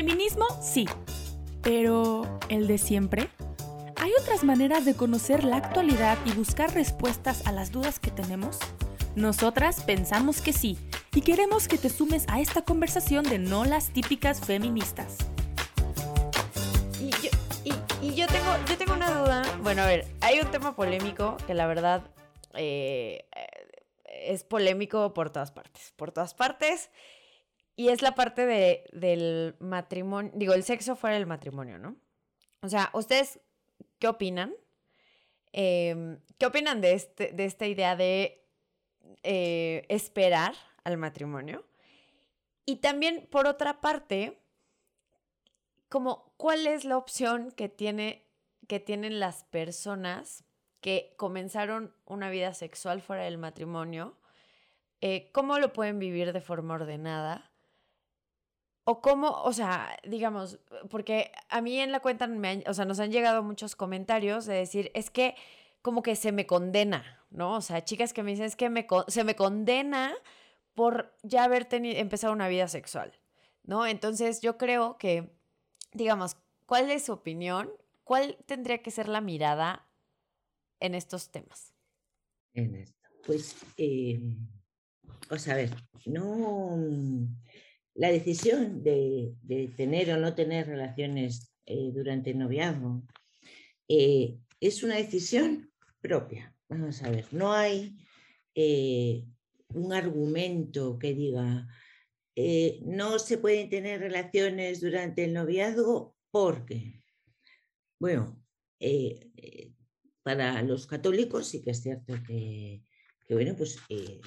[0.00, 0.86] Feminismo, sí.
[1.60, 3.28] Pero, ¿el de siempre?
[3.96, 8.58] ¿Hay otras maneras de conocer la actualidad y buscar respuestas a las dudas que tenemos?
[9.14, 10.78] Nosotras pensamos que sí
[11.14, 15.18] y queremos que te sumes a esta conversación de no las típicas feministas.
[16.98, 19.42] Y yo, tengo, yo tengo una duda.
[19.62, 22.04] Bueno, a ver, hay un tema polémico que la verdad
[22.54, 23.26] eh,
[24.06, 25.92] es polémico por todas partes.
[25.96, 26.88] Por todas partes.
[27.80, 31.96] Y es la parte de, del matrimonio, digo, el sexo fuera del matrimonio, ¿no?
[32.60, 33.40] O sea, ¿ustedes
[33.98, 34.54] qué opinan?
[35.54, 38.46] Em, ¿Qué opinan de, este, de esta idea de
[39.22, 40.52] eh, esperar
[40.84, 41.64] al matrimonio?
[42.66, 44.38] Y también, por otra parte,
[45.88, 48.26] como, ¿cuál es la opción que, tiene,
[48.68, 50.44] que tienen las personas
[50.82, 54.18] que comenzaron una vida sexual fuera del matrimonio?
[55.00, 57.49] Eh, ¿Cómo lo pueden vivir de forma ordenada?
[58.84, 62.28] O cómo, o sea, digamos, porque a mí en la cuenta,
[62.66, 65.34] o sea, nos han llegado muchos comentarios de decir, es que
[65.82, 67.56] como que se me condena, ¿no?
[67.56, 70.14] O sea, chicas que me dicen, es que me, se me condena
[70.74, 73.12] por ya haber empezado una vida sexual,
[73.64, 73.86] ¿no?
[73.86, 75.30] Entonces yo creo que,
[75.92, 77.70] digamos, ¿cuál es su opinión?
[78.04, 79.86] ¿Cuál tendría que ser la mirada
[80.80, 81.74] en estos temas?
[82.54, 82.98] En esto.
[83.26, 84.36] Pues, eh,
[85.30, 86.76] o sea, a ver, no
[87.94, 89.34] la decisión de,
[89.76, 93.02] tener o no tener relaciones eh, durante el noviazgo
[93.88, 96.54] eh, es una decisión propia.
[96.68, 97.96] Vamos a ver, no hay
[98.54, 99.24] eh,
[99.68, 101.68] un argumento que diga
[102.86, 107.02] no se pueden tener relaciones durante el noviazgo porque,
[107.98, 108.42] bueno,
[110.22, 112.82] para los católicos sí que es cierto que,
[113.28, 113.76] bueno, pues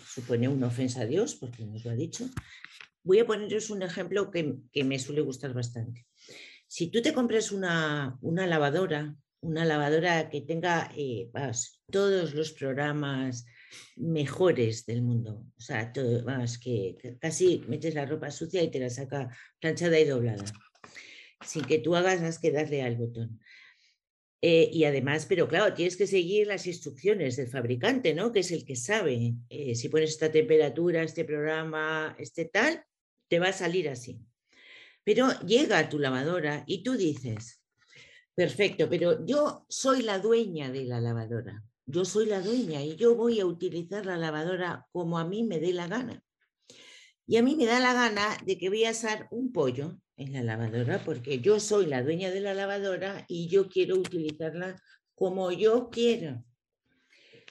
[0.06, 2.30] supone una ofensa a Dios, porque nos lo ha dicho,
[3.03, 6.05] Voy a poneros un ejemplo que, me suele gustar bastante.
[6.67, 11.29] Si tú te compras una, lavadora, una lavadora que tenga eh,
[11.91, 13.45] todos los programas
[13.97, 16.23] mejores del mundo, o sea, todo,
[16.61, 20.45] que, casi metes la ropa sucia y te la saca planchada y doblada,
[21.45, 23.39] sin que tú hagas más que darle al botón.
[24.45, 28.33] Eh, y además, pero claro, tienes que seguir las instrucciones del fabricante, ¿no?
[28.33, 32.83] Que es el que sabe eh, si pones esta temperatura, este programa, este tal,
[33.33, 34.21] te va a salir así.
[35.03, 37.63] Pero llega a tu lavadora y tú dices,
[38.35, 41.63] perfecto, pero yo soy la dueña de la lavadora.
[41.88, 45.59] Yo soy la dueña y yo voy a utilizar la lavadora como a mí me
[45.59, 46.23] dé la gana.
[47.25, 50.31] Y a mí me da la gana de que voy a asar un pollo en
[50.33, 54.79] la lavadora porque yo soy la dueña de la lavadora y yo quiero utilizarla
[55.16, 56.45] como yo quiero.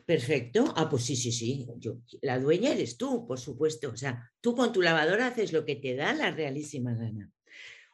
[0.05, 0.73] Perfecto.
[0.77, 1.67] Ah, pues sí, sí, sí.
[1.79, 3.91] Yo, la dueña eres tú, por supuesto.
[3.91, 7.31] O sea, tú con tu lavadora haces lo que te da la realísima gana.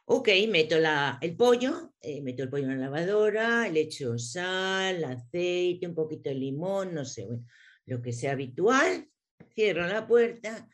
[0.05, 5.03] Ok, meto la, el pollo, eh, meto el pollo en la lavadora, le echo sal,
[5.03, 7.45] aceite, un poquito de limón, no sé, bueno,
[7.85, 9.07] lo que sea habitual.
[9.53, 10.67] Cierro la puerta.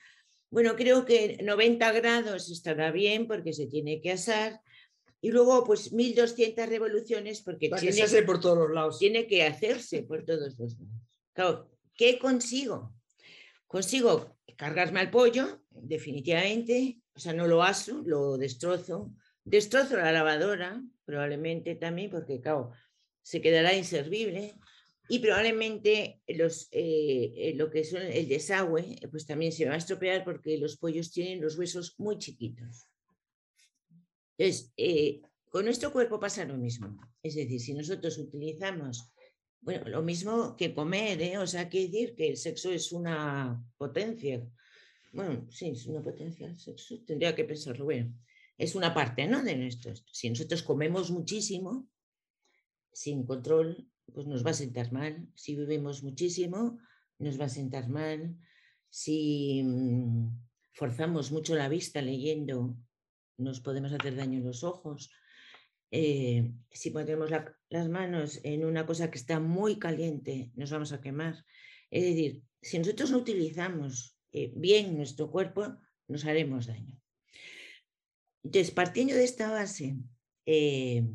[0.49, 4.61] Bueno, creo que 90 grados estará bien porque se tiene que asar.
[5.19, 8.99] Y luego, pues 1200 revoluciones porque tiene, por todos los lados.
[8.99, 10.77] tiene que hacerse por todos los lados.
[11.95, 12.93] ¿Qué consigo?
[13.67, 19.13] Consigo cargarme al pollo, definitivamente, o sea, no lo aso, lo destrozo,
[19.43, 22.71] destrozo la lavadora, probablemente también, porque, claro,
[23.21, 24.55] se quedará inservible,
[25.07, 29.77] y probablemente los, eh, eh, lo que son el desagüe, pues también se va a
[29.77, 32.87] estropear porque los pollos tienen los huesos muy chiquitos.
[34.37, 36.97] Entonces, eh, con nuestro cuerpo pasa lo mismo.
[37.21, 39.13] Es decir, si nosotros utilizamos
[39.65, 41.39] bueno, lo mismo que comer, ¿eh?
[41.39, 44.47] O sea, quiere decir que el sexo es una potencia.
[45.11, 47.85] Bueno, sí, es una potencia el sexo, tendría que pensarlo.
[47.85, 48.13] Bueno,
[48.59, 49.43] es una parte, ¿no?
[49.43, 49.91] De nuestro.
[50.11, 51.89] Si nosotros comemos muchísimo,
[52.93, 55.27] sin control, pues nos va a sentar mal.
[55.33, 56.77] Si bebemos muchísimo,
[57.17, 58.37] nos va a sentar mal.
[58.91, 60.27] Si mm,
[60.73, 62.77] forzamos mucho la vista leyendo,
[63.37, 65.09] nos podemos hacer daño en los ojos.
[65.97, 67.29] Eh, si ponemos
[67.69, 71.45] las manos en una cosa que está muy caliente, nos vamos a quemar.
[71.89, 75.77] Es decir, si nosotros no utilizamos eh, bien nuestro cuerpo,
[76.09, 77.01] nos haremos daño.
[78.43, 79.95] Entonces, partiendo de esta base,
[80.45, 81.07] eh,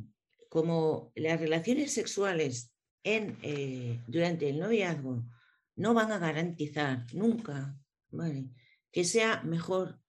[0.48, 2.72] como las relaciones sexuales
[3.04, 3.36] en,
[4.06, 5.26] durante el noviazgo
[5.76, 7.78] no van a garantizar nunca
[8.90, 10.00] que sea mejor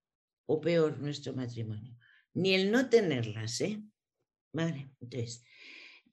[0.46, 1.94] o peor nuestro matrimonio,
[2.34, 3.84] ni el no tenerlas, ¿eh?
[4.54, 5.44] Vale, entonces,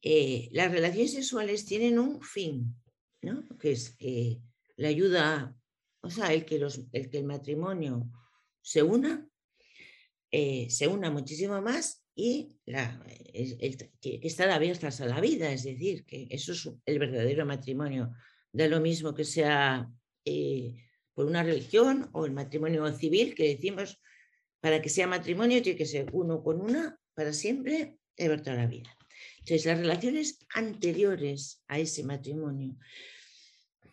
[0.03, 2.75] eh, las relaciones sexuales tienen un fin,
[3.23, 3.45] ¿no?
[3.59, 4.39] Que es eh,
[4.77, 5.57] la ayuda,
[6.03, 6.57] o sea, el que,
[6.93, 8.09] el, matrimonio
[8.63, 9.29] se una,
[10.31, 13.05] eh, se una muchísimo más y la,
[14.01, 18.13] que estar abiertas a la vida, es decir, que eso es el verdadero matrimonio.
[18.53, 19.91] Da lo mismo que sea
[21.15, 24.01] por una religión o el matrimonio civil, que decimos,
[24.61, 28.97] para que sea matrimonio tiene que ser uno con una para siempre a la vida.
[29.39, 32.77] Entonces, las relaciones anteriores a ese matrimonio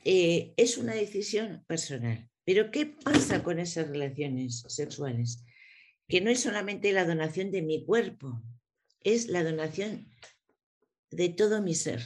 [0.03, 2.29] eh, es una decisión personal.
[2.43, 5.43] Pero ¿qué pasa con esas relaciones sexuales?
[6.07, 8.43] Que no es solamente la donación de mi cuerpo,
[9.01, 10.11] es la donación
[11.09, 12.03] de todo mi ser.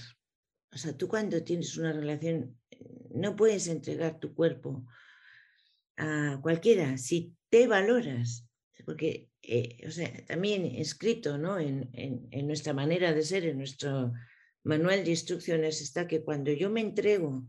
[0.72, 2.58] O sea, tú cuando tienes una relación,
[3.10, 4.86] no puedes entregar tu cuerpo
[5.98, 8.48] a cualquiera si te valoras,
[8.86, 11.58] porque eh, o sea, también escrito ¿no?
[11.58, 14.14] en, en nuestra manera de ser, en nuestro
[14.64, 17.48] manual de instrucciones, está que cuando yo me entrego,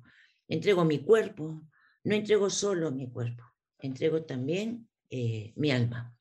[0.49, 1.63] entrego mi cuerpo,
[2.05, 3.45] no entrego solo mi cuerpo,
[3.79, 6.17] entrego también eh, mi alma.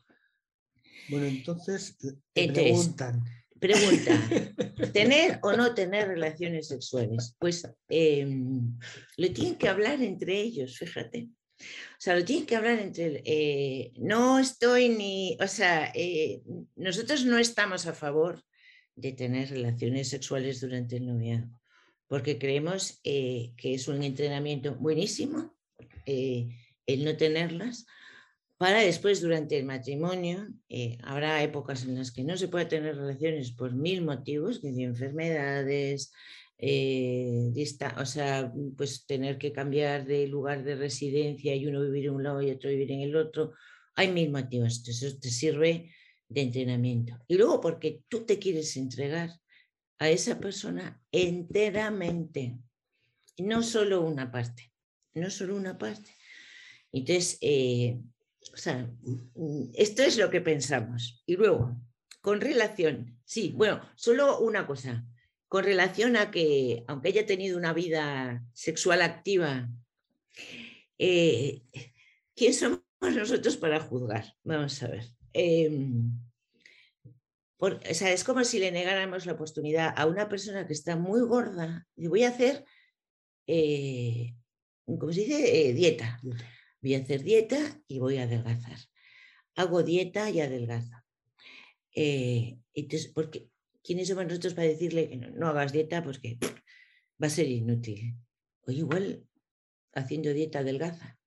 [1.09, 1.97] Bueno, entonces
[2.33, 3.23] te preguntan.
[3.59, 4.13] Pregunta,
[4.93, 7.35] ¿tener o no tener relaciones sexuales?
[7.39, 8.77] Pues em,
[9.17, 11.29] lo tienen que hablar entre ellos, fíjate.
[11.59, 13.21] O sea, lo tienen que hablar entre...
[13.25, 15.37] Eh, no estoy ni...
[15.41, 16.41] O sea, eh,
[16.75, 18.43] nosotros no estamos a favor
[18.95, 21.57] de tener relaciones sexuales durante el noviazgo,
[22.07, 25.55] porque creemos que es un entrenamiento buenísimo
[26.05, 26.49] eh,
[26.87, 27.85] el no tenerlas,
[28.57, 32.95] para después durante el matrimonio, eh, habrá épocas en las que no se puede tener
[32.95, 36.11] relaciones por mil motivos, que de enfermedades,
[36.59, 37.51] eh,
[37.97, 42.23] o sea, pues tener que cambiar de lugar de residencia y uno vivir en un
[42.23, 43.53] lado y otro vivir en el otro,
[43.95, 45.91] hay mil motivos, eso te sirve
[46.27, 47.17] de entrenamiento.
[47.27, 49.31] Y luego porque tú te quieres entregar
[49.97, 52.59] a esa persona enteramente,
[53.37, 54.69] no solo una parte
[55.13, 56.15] no solo una parte.
[56.91, 58.01] Entonces, eh,
[58.53, 58.89] o sea,
[59.35, 61.23] mm, esto es lo que pensamos.
[61.25, 61.79] Y luego,
[62.21, 65.05] con relación, sí, bueno, solo una cosa,
[65.49, 69.69] con relación a que, aunque haya tenido una vida sexual activa,
[70.97, 71.63] eh,
[72.35, 74.35] ¿quién somos nosotros para juzgar?
[74.43, 75.05] Vamos a ver.
[75.33, 76.13] Em,
[77.57, 81.19] o sea, es como si le negáramos la oportunidad a una persona que está muy
[81.21, 82.63] gorda y voy a hacer
[83.51, 84.35] eh,
[84.85, 85.69] ¿cómo se dice?
[85.69, 86.19] Eh, dieta.
[86.81, 88.77] Voy a hacer dieta y voy a adelgazar.
[89.55, 90.95] Hago dieta y adelgazo.
[91.95, 93.49] Eh, entonces, porque,
[93.89, 96.03] ¿quiénes somos nosotros para decirle que no, hagas dieta?
[96.03, 96.37] Pues que
[97.19, 98.13] va a ser inútil.
[98.61, 99.25] O igual
[99.95, 101.17] haciendo dieta adelgaza.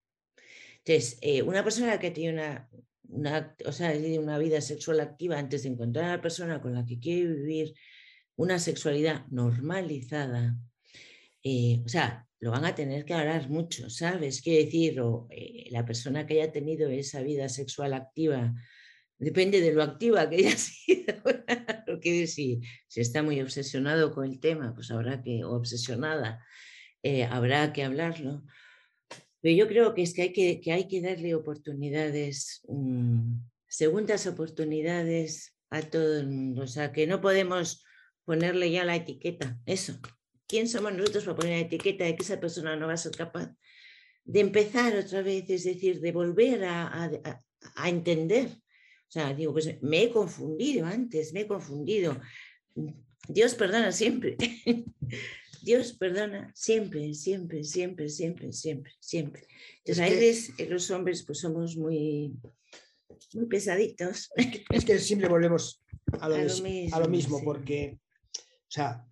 [0.85, 2.71] Entonces, eh, una persona que tiene una,
[3.09, 6.87] una, o sea, una vida sexual activa antes de encontrar a la persona con la
[6.87, 7.75] que quiere vivir
[8.37, 10.57] una sexualidad normalizada,
[11.85, 14.41] o sea, lo van a tener que hablar mucho, ¿sabes?
[14.41, 18.55] Quiere decir, eh, la persona que haya tenido esa vida sexual activa,
[19.19, 21.15] depende de lo activa que haya sido,
[21.87, 26.45] porque si, si está muy obsesionado con el tema, pues habrá que, o obsesionada,
[27.03, 28.45] eh, habrá que hablarlo.
[29.41, 34.27] Pero yo creo que es que hay que, que, hay que darle oportunidades, mm, segundas
[34.27, 36.63] oportunidades a todo el mundo.
[36.63, 37.85] O sea, que no podemos
[38.25, 39.99] ponerle ya la etiqueta, eso,
[40.53, 43.13] ¿Quién somos nosotros para poner la etiqueta de que esa persona no va a ser
[43.13, 43.51] capaz
[44.23, 47.11] de empezar otra vez, es decir, de volver a,
[47.87, 48.51] entender?
[49.13, 52.19] O sea, digo, pues me he confundido antes, me he confundido.
[53.29, 54.39] Dios perdona siempre.
[55.63, 59.47] Dios perdona siempre, siempre, siempre, siempre, siempre, siempre.
[59.85, 62.33] Entonces, a veces eh, los hombres pues somos muy,
[63.35, 64.31] muy pesaditos.
[64.71, 65.85] Es que siempre volvemos
[66.19, 67.99] a lo, mismo, a lo mismo porque,
[68.35, 69.07] o sea,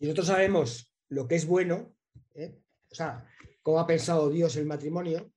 [0.00, 1.94] nosotros sabemos lo que es bueno,
[2.34, 2.58] ¿eh?
[2.90, 3.28] o sea,
[3.62, 5.30] cómo ha pensado Dios el matrimonio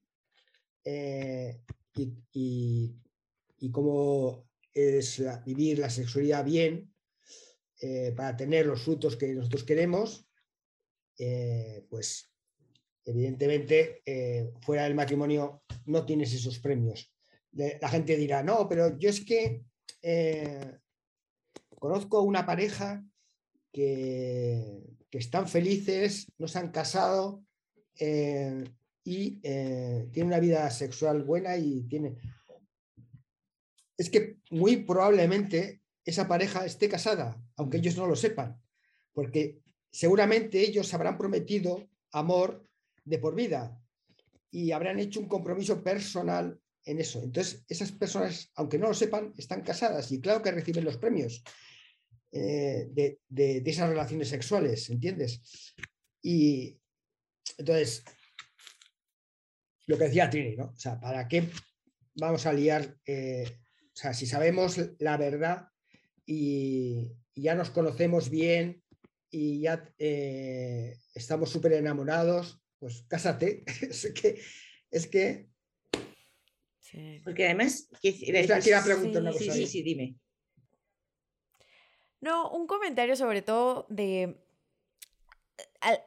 [0.86, 1.60] eh,
[1.96, 2.96] y,
[3.72, 6.94] cómo es vivir la sexualidad bien
[7.80, 10.28] eh, para tener los frutos que nosotros queremos,
[11.90, 12.30] pues
[13.06, 14.02] evidentemente
[14.62, 17.14] fuera del matrimonio no tienes esos premios.
[17.52, 19.64] La gente dirá, no, pero yo es que
[21.80, 23.04] conozco una pareja
[23.74, 27.44] que, están felices, no se han casado
[28.00, 28.64] eh,
[29.04, 32.16] y eh, tienen una vida sexual buena y tiene...
[33.98, 38.60] Es que muy probablemente esa pareja esté casada, aunque ellos no lo sepan,
[39.14, 42.68] porque seguramente ellos habrán prometido amor
[43.06, 43.80] de por vida
[44.52, 47.22] y habrán hecho un compromiso personal en eso.
[47.24, 51.44] Entonces, esas personas, aunque no lo sepan, están casadas y claro que reciben los premios.
[52.36, 55.40] Eh, de, esas relaciones sexuales, ¿entiendes?
[56.20, 56.76] Y
[57.60, 58.04] entonces,
[59.88, 60.66] lo que decía Trini, ¿no?
[60.66, 61.50] O sea, ¿para qué
[62.16, 65.68] vamos a liar eh, O sea, si sabemos la verdad
[66.26, 68.84] y, ya nos conocemos bien
[69.32, 73.64] y ya eh, estamos súper enamorados, pues cásate.
[73.82, 74.40] es que,
[74.92, 75.54] es que
[77.24, 77.90] porque además...
[78.02, 80.16] sí, Sí, sí, dime.
[82.22, 84.38] No, un comentario sobre todo de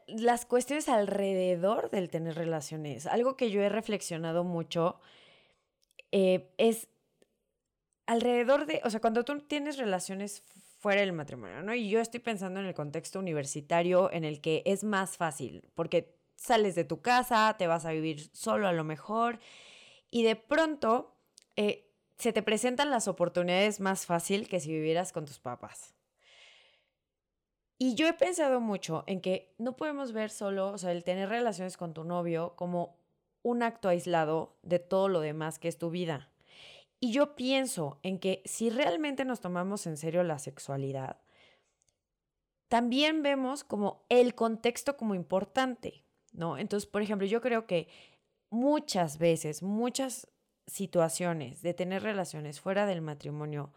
[0.06, 3.06] las cuestiones alrededor del tener relaciones.
[3.06, 5.00] Algo que yo he reflexionado mucho
[6.12, 6.88] eh, es
[8.06, 10.42] alrededor de, o sea, cuando tú tienes relaciones
[10.78, 11.74] fuera del matrimonio, ¿no?
[11.74, 16.16] Y yo estoy pensando en el contexto universitario en el que es más fácil, porque
[16.36, 19.40] sales de tu casa, te vas a vivir solo a lo mejor,
[20.10, 21.16] y de pronto
[21.56, 25.95] eh, se te presentan las oportunidades más fácil que si vivieras con tus papás.
[27.78, 31.28] Y yo he pensado mucho en que no podemos ver solo, o sea, el tener
[31.28, 32.96] relaciones con tu novio como
[33.42, 36.30] un acto aislado de todo lo demás que es tu vida.
[36.98, 41.20] Y yo pienso en que si realmente nos tomamos en serio la sexualidad,
[42.68, 46.58] también vemos como el contexto como importante, ¿no?
[46.58, 47.88] Entonces, por ejemplo, yo creo que
[48.50, 50.28] muchas veces, muchas
[50.66, 53.72] situaciones de tener relaciones fuera del matrimonio,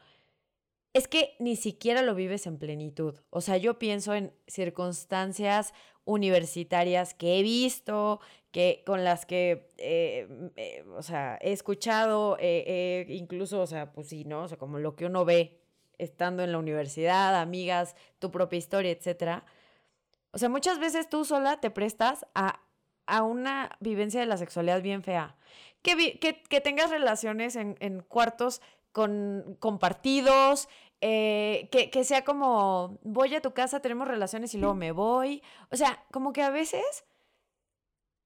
[0.94, 3.16] es que ni siquiera lo vives en plenitud.
[3.30, 5.74] O sea, yo pienso en circunstancias
[6.06, 8.20] universitarias que he visto,
[8.52, 14.08] que con las que, eh, eh, o sea, he escuchado, eh, incluso, o sea, pues
[14.08, 14.44] sí, ¿no?
[14.44, 15.62] O sea, como lo que uno ve
[16.00, 19.44] estando en la universidad, amigas, tu propia historia, etc.
[20.32, 22.62] O sea, muchas veces tú sola te prestas a
[23.10, 25.36] a una vivencia de la sexualidad bien fea.
[25.82, 30.70] Que, que, tengas relaciones en, cuartos con, compartidos,
[31.02, 35.42] eh, que, que, sea como, voy a tu casa, tenemos relaciones y luego me voy.
[35.72, 37.06] O sea, como que a veces,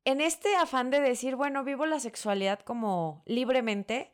[0.06, 4.12] en este afán de decir, bueno, vivo la sexualidad como libremente,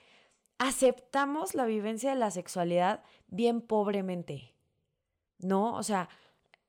[0.58, 4.56] aceptamos la vivencia de la sexualidad bien pobremente.
[5.40, 5.74] ¿No?
[5.76, 6.10] O sea,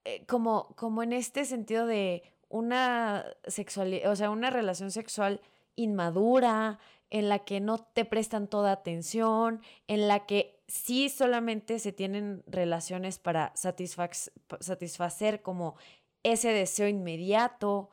[0.05, 5.41] eh, como, como en este sentido de, una sexualidad, o sea, una relación sexual
[5.77, 6.79] inmadura,
[7.11, 12.45] en la que no te prestan toda atención, en la que sí solamente se tienen
[12.47, 15.75] relaciones para satisfacer como
[16.23, 17.91] ese deseo inmediato.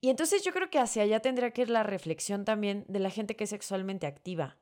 [0.00, 3.10] Y entonces yo creo que hacia allá tendría que ir la reflexión también de la
[3.10, 4.56] gente que es sexualmente activa.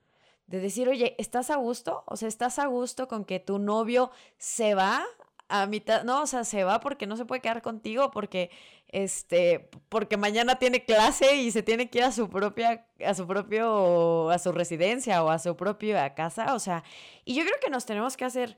[0.46, 2.02] De decir, oye, ¿estás a gusto?
[2.06, 5.04] O sea, ¿estás a gusto con que tu novio se va
[5.48, 8.50] a mitad, no, o sea, se va porque no se puede quedar contigo, porque
[8.94, 13.26] este, porque mañana tiene clase y se tiene que ir a su propia, a su
[13.26, 16.84] propio, a su residencia o a su propia casa, o sea,
[17.24, 18.56] y yo creo que nos tenemos que hacer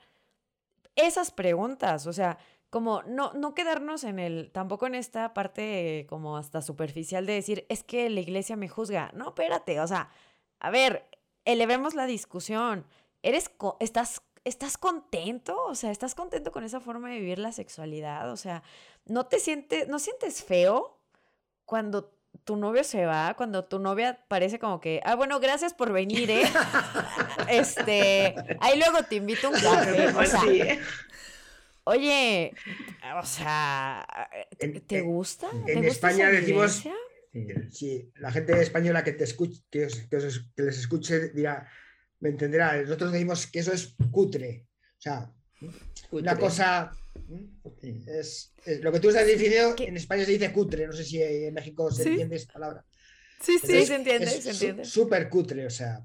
[0.94, 2.36] esas preguntas, o sea,
[2.68, 7.64] como no, no quedarnos en el, tampoco en esta parte como hasta superficial de decir,
[7.70, 10.10] es que la iglesia me juzga, no, espérate, o sea,
[10.60, 11.08] a ver,
[11.46, 12.84] elevemos la discusión,
[13.22, 13.50] eres,
[13.80, 15.60] estás ¿estás contento?
[15.64, 18.30] O sea, ¿estás contento con esa forma de vivir la sexualidad?
[18.30, 18.62] O sea,
[19.04, 21.00] ¿no te sientes, no sientes feo
[21.64, 25.92] cuando tu novio se va, cuando tu novia parece como que, ah, bueno, gracias por
[25.92, 26.44] venir, ¿eh?
[27.48, 30.06] este, ahí luego te invito a un café.
[30.16, 30.42] O sea,
[31.84, 32.52] oye,
[33.20, 34.28] o sea,
[34.86, 35.48] ¿te, gusta?
[35.66, 36.84] En España decimos,
[37.72, 39.88] sí, la gente española que te escuche, que
[40.56, 41.68] les escuche dirá,
[42.20, 42.80] me entenderá.
[42.82, 44.66] Nosotros decimos que eso es cutre.
[44.98, 45.32] O sea,
[46.10, 46.90] una cosa.
[48.14, 50.86] Es, lo que tú estás diciendo, en España se dice cutre.
[50.86, 52.84] No sé si en México se entiende esta palabra.
[53.40, 54.84] Sí, sí, se entiende, se entiende.
[54.84, 56.04] Súper cutre, o sea.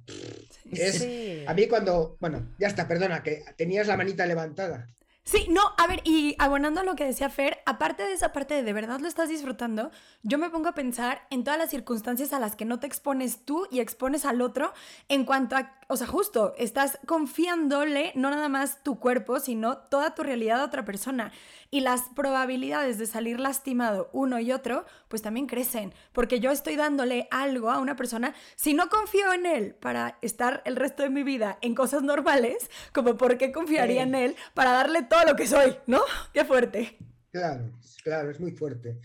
[0.71, 1.05] Es,
[1.47, 2.17] A mí cuando.
[2.19, 4.87] Bueno, ya está, perdona, que tenías la manita levantada.
[5.23, 8.55] Sí, no, a ver, y abonando a lo que decía Fer, aparte de esa parte
[8.55, 9.91] de de verdad lo estás disfrutando,
[10.23, 13.45] yo me pongo a pensar en todas las circunstancias a las que no te expones
[13.45, 14.73] tú y expones al otro
[15.09, 20.15] en cuanto a o sea, justo, estás confiándole no nada más tu cuerpo, sino toda
[20.15, 21.33] tu realidad a otra persona.
[21.69, 25.93] Y las probabilidades de salir lastimado uno y otro, pues también crecen.
[26.13, 30.61] Porque yo estoy dándole algo a una persona, si no confío en él para estar
[30.63, 34.71] el resto de mi vida en cosas normales, como por qué confiaría en él para
[34.71, 35.99] darle todo lo que soy, ¿no?
[36.33, 36.97] Qué fuerte.
[37.31, 39.01] Claro, claro, es muy fuerte.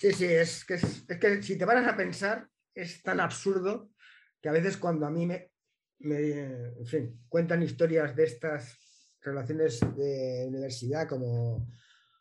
[0.00, 3.90] Sí, sí, es que, es, es que si te paras a pensar, es tan absurdo
[4.40, 5.50] que a veces cuando a mí me,
[5.98, 8.78] en fin, cuentan historias de estas
[9.20, 11.68] relaciones de universidad como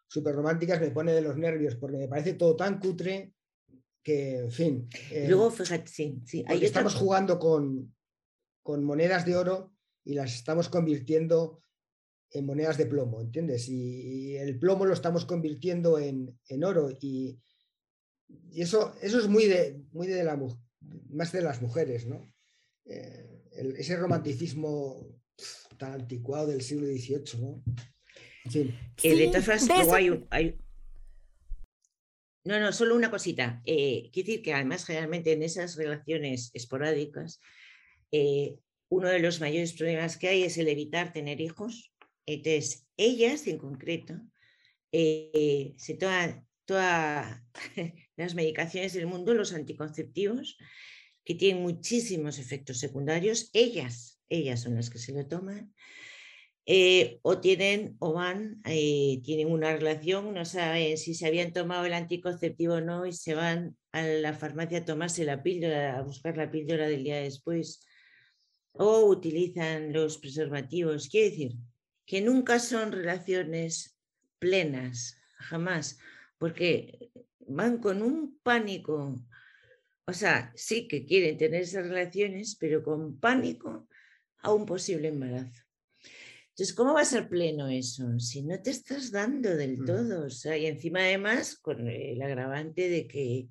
[0.07, 3.33] súper románticas, me pone de los nervios porque me parece todo tan cutre
[4.01, 4.89] que, en fin.
[5.11, 6.43] Eh, Luego, fíjate, sí, sí.
[6.47, 7.95] Ahí estamos jugando con,
[8.63, 11.61] con monedas de oro y las estamos convirtiendo
[12.33, 13.67] en monedas de plomo, ¿entiendes?
[13.69, 17.37] Y, el plomo lo estamos convirtiendo en, en oro y,
[18.51, 20.39] y, eso, eso es muy de, muy de la
[21.09, 22.21] más de las mujeres, ¿no?
[22.85, 23.43] Eh,
[23.77, 25.07] ese romanticismo
[25.77, 27.63] tan anticuado del siglo XVIII, ¿no?
[28.45, 28.79] En fin.
[29.03, 30.57] Eh, de todas formas, de luego eso- hay un- hay-
[32.43, 33.61] No, no, solo una cosita.
[33.65, 37.39] Eh, quiero decir que además generalmente en esas relaciones esporádicas,
[38.11, 38.57] eh,
[38.89, 41.93] uno de los mayores problemas que hay es el evitar tener hijos.
[42.25, 44.15] Entonces, ellas en concreto
[44.91, 47.41] eh, se toman todas
[48.17, 50.57] las medicaciones del mundo, los anticonceptivos,
[51.23, 53.49] que tienen muchísimos efectos secundarios.
[53.53, 55.73] Ellas, ellas son las que se lo toman.
[56.65, 61.85] eh, o tienen o van, eh, tienen una relación, no saben si se habían tomado
[61.85, 66.03] el anticonceptivo o no y se van a la farmacia a tomarse la píldora, a
[66.03, 67.85] buscar la píldora del día después,
[68.73, 71.09] o utilizan los preservativos.
[71.09, 71.51] Quiere decir
[72.11, 73.97] que nunca son relaciones
[74.37, 75.97] plenas, jamás,
[76.37, 79.23] porque van con un pánico.
[80.05, 83.87] O sea, sí que quieren tener esas relaciones, pero con pánico
[84.39, 85.63] a un posible embarazo.
[86.49, 88.19] Entonces, ¿cómo va a ser pleno eso?
[88.19, 89.85] Si no te estás dando del Mm.
[89.85, 90.25] todo.
[90.25, 93.47] O sea, y encima además con el agravante de que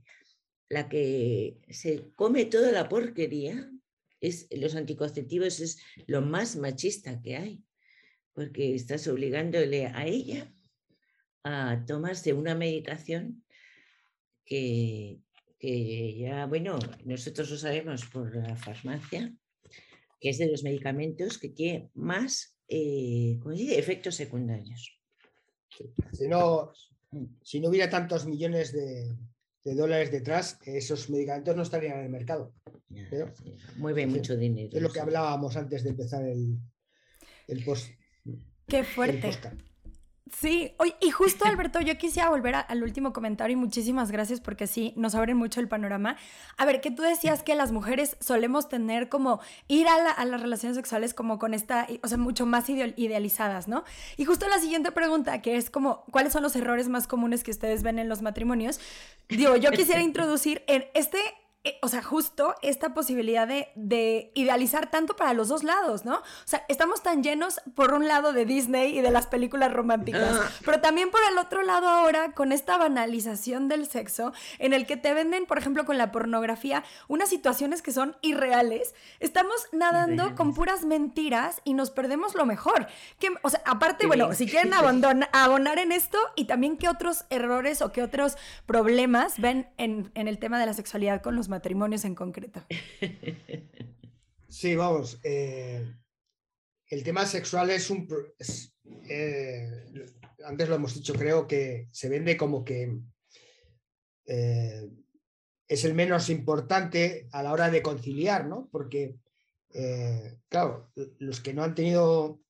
[0.68, 3.72] la que se come toda la porquería
[4.20, 7.64] es los anticonceptivos es lo más machista que hay,
[8.40, 10.50] porque estás obligándole a ella
[11.44, 13.44] a tomarse una medicación
[14.46, 15.20] que,
[15.58, 19.30] que ya, bueno, nosotros lo sabemos por la farmacia,
[20.18, 23.38] que es de los medicamentos que tiene más eh,
[23.76, 24.98] efectos secundarios.
[26.10, 26.72] Si no,
[27.42, 29.18] si no hubiera tantos millones de,
[29.64, 32.54] de dólares detrás, esos medicamentos no estarían en el mercado.
[33.10, 33.34] Pero,
[33.76, 34.70] mueve mucho dinero.
[34.72, 36.56] Es lo que hablábamos antes de empezar el,
[37.46, 37.99] el post.
[38.76, 39.38] Qué fuerte.
[40.32, 44.40] Sí, oye, y justo Alberto, yo quisiera volver a- al último comentario y muchísimas gracias
[44.40, 46.16] porque sí, nos abren mucho el panorama.
[46.56, 50.24] A ver, que tú decías que las mujeres solemos tener como ir a, la- a
[50.24, 53.82] las relaciones sexuales como con esta, o sea, mucho más idealizadas, ¿no?
[54.16, 57.50] Y justo la siguiente pregunta, que es como, ¿cuáles son los errores más comunes que
[57.50, 58.78] ustedes ven en los matrimonios?
[59.28, 61.18] Digo, yo quisiera introducir en este...
[61.64, 66.16] eh, O sea, justo esta posibilidad de, de idealizar tanto para los dos lados, ¿no?
[66.16, 70.38] O sea, estamos tan llenos por un lado de Disney y de las películas románticas,
[70.40, 70.48] Ah.
[70.64, 74.96] pero también por el otro lado ahora con esta banalización del sexo en el que
[74.96, 78.94] te venden, por ejemplo, con la pornografía, unas situaciones que son irreales.
[79.18, 82.86] Estamos nadando con puras mentiras y nos perdemos lo mejor.
[83.18, 86.88] Que, o sea, aparte, Qué bueno, si quieren abandona- abonar en esto y también qué
[86.88, 91.36] otros errores o qué otros problemas ven en, en el tema de la sexualidad con
[91.36, 92.62] los matrimonios en concreto.
[94.48, 95.20] Sí, vamos.
[95.22, 95.86] eh,
[96.88, 98.08] el tema sexual es un.
[98.36, 98.74] es,
[99.08, 99.70] eh,
[100.44, 102.98] antes lo hemos dicho, creo que se vende como que
[104.26, 104.90] eh,
[105.68, 108.68] es el menos importante a la hora de conciliar, ¿no?
[108.72, 109.16] Porque,
[109.72, 112.40] eh, claro, los que no han tenido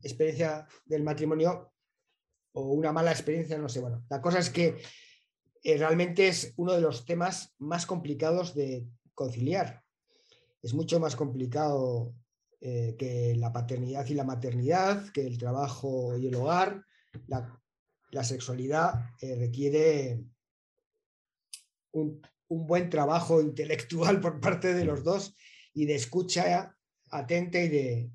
[0.00, 1.72] experiencia del matrimonio
[2.52, 4.76] o una mala experiencia, no sé, bueno, la cosa es que eh,
[5.76, 9.86] realmente es uno de los temas más complicados de conciliar
[10.66, 12.12] es mucho más complicado
[12.60, 16.84] eh, que la paternidad y la maternidad, que el trabajo y el hogar.
[17.28, 20.24] La, sexualidad eh, requiere
[21.92, 25.36] un, un buen trabajo intelectual por parte de los dos
[25.72, 26.76] y de escucha
[27.10, 28.10] atenta y de,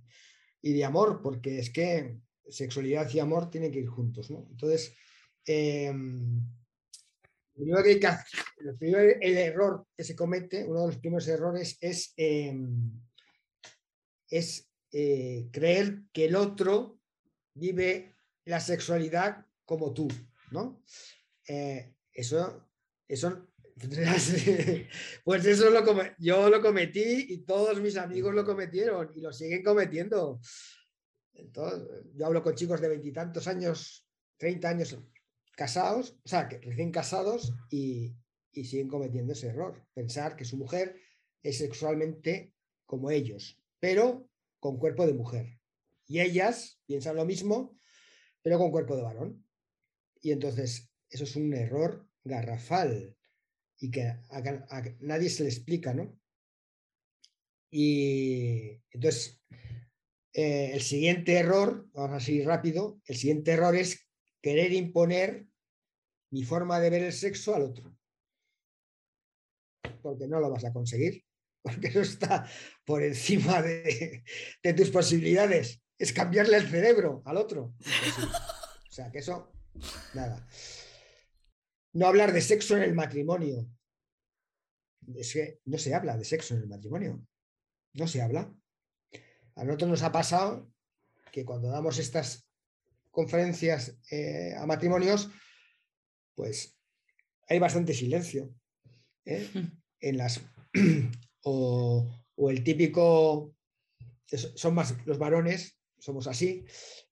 [0.61, 4.29] y de amor, porque es que sexualidad y amor tienen que ir juntos.
[4.29, 4.45] ¿no?
[4.49, 4.93] Entonces,
[5.45, 6.41] em,
[7.53, 12.91] primero el, error que se comete, uno de los primeros errores es, em,
[14.29, 16.99] es eh, creer que el otro
[17.53, 20.07] vive la sexualidad como tú,
[20.51, 20.83] ¿no?
[21.47, 22.69] Eh, eso,
[23.07, 23.47] eso,
[25.23, 25.83] pues eso lo
[26.19, 30.39] yo lo cometí y todos mis amigos lo cometieron y lo siguen cometiendo.
[32.13, 34.05] Yo hablo con chicos de veintitantos años,
[34.37, 34.97] 30 años
[35.55, 38.15] casados, o sea, que recién casados y,
[38.51, 39.85] y siguen cometiendo ese error.
[39.93, 40.95] Pensar que su mujer
[41.43, 42.53] es sexualmente
[42.85, 45.59] como ellos, pero con cuerpo de mujer.
[46.05, 47.77] Y ellas piensan lo mismo,
[48.41, 49.45] pero con cuerpo de varón.
[50.21, 53.15] Y entonces, eso es un error garrafal
[53.79, 56.17] y que a, nadie se le explica, ¿no?
[57.71, 59.41] Y entonces,
[60.33, 64.07] eh, el siguiente error, vamos así rápido, el siguiente error es
[64.41, 65.47] querer imponer
[66.32, 67.95] mi forma de ver el sexo al otro.
[70.01, 71.23] Porque no lo vas a conseguir,
[71.62, 72.49] porque eso está
[72.86, 74.23] por encima de,
[74.63, 75.82] de tus posibilidades.
[75.97, 77.75] Es cambiarle el cerebro al otro.
[77.80, 78.36] Imposible.
[78.89, 79.54] O sea, que eso,
[80.13, 80.47] nada.
[81.93, 83.69] No hablar de sexo en el matrimonio.
[85.15, 87.25] Es que no se habla de sexo en el matrimonio.
[87.93, 88.54] No se habla.
[89.56, 90.71] A nosotros nos ha pasado
[91.32, 92.50] que cuando damos estas
[93.12, 95.30] conferencias eh, a matrimonios,
[96.36, 96.78] pues
[97.47, 98.54] hay bastante silencio.
[99.26, 99.47] ¿eh?
[100.04, 100.41] En las,
[101.43, 103.54] o, o el típico,
[104.26, 106.65] son más los varones, somos así,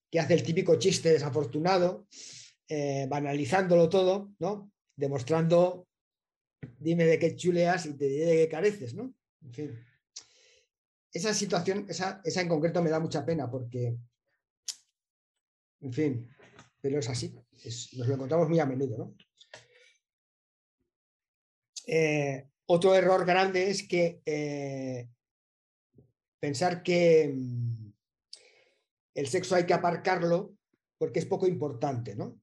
[0.10, 2.08] que hace el típico chiste desafortunado,
[2.68, 4.72] eh, banalizándolo todo, ¿no?
[4.96, 5.88] Demostrando,
[6.78, 9.14] dime de qué chuleas y te diré de qué careces, ¿no?
[9.42, 9.86] En fin.
[11.12, 13.98] Esa situación, esa, esa en concreto me da mucha pena porque,
[15.82, 16.28] en fin,
[16.82, 17.34] pero es así,
[17.98, 19.16] nos lo encontramos muy a menudo, ¿no?
[21.92, 25.10] Eh, otro error grande es que eh,
[26.40, 27.92] pensar que mm,
[29.16, 30.54] el sexo hay que aparcarlo
[31.00, 32.40] porque es poco importante, ¿no?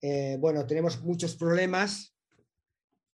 [0.00, 2.16] Eh, bueno, tenemos muchos problemas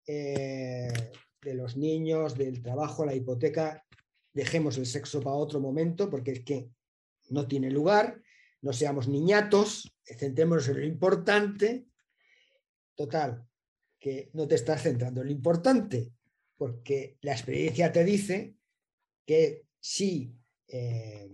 [0.07, 3.85] de los niños, del trabajo, la hipoteca.
[4.33, 6.71] Dejemos el sexo para otro momento porque es que
[7.31, 8.23] no tiene lugar.
[8.67, 11.87] No seamos niñatos, centrémonos en lo importante.
[12.97, 13.47] Total,
[13.97, 16.13] que no te estás centrando en lo importante,
[16.57, 18.57] porque la experiencia te dice
[19.25, 21.31] que si eh,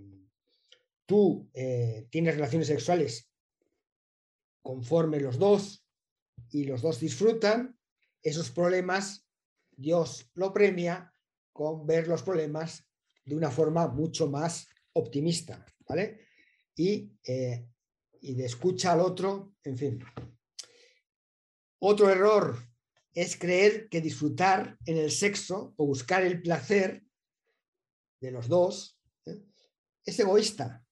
[1.06, 3.30] tú eh, tienes relaciones sexuales
[4.60, 5.86] conforme los dos
[6.50, 7.78] y los dos disfrutan,
[8.22, 9.26] esos problemas
[9.70, 11.14] Dios lo premia
[11.50, 12.86] con ver los problemas
[13.24, 16.31] de una forma mucho más optimista, ¿vale?
[16.76, 17.66] Y, eh,
[18.20, 20.04] y de escucha al otro, en fin.
[21.80, 22.56] Otro error
[23.14, 27.02] es creer que disfrutar en el sexo o buscar el placer
[28.20, 29.42] de los dos ¿eh?
[30.04, 30.84] es egoísta.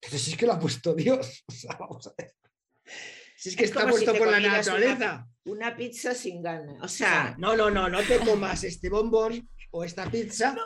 [0.00, 1.44] Pero si es que lo ha puesto Dios.
[1.48, 2.34] O sea, vamos a ver.
[3.36, 5.28] Si es que Es está si puesto por la una- naturaleza.
[5.44, 6.78] Una pizza sin gana.
[6.82, 10.56] O sea, no, no, no, no te comas este bombón o esta pizza.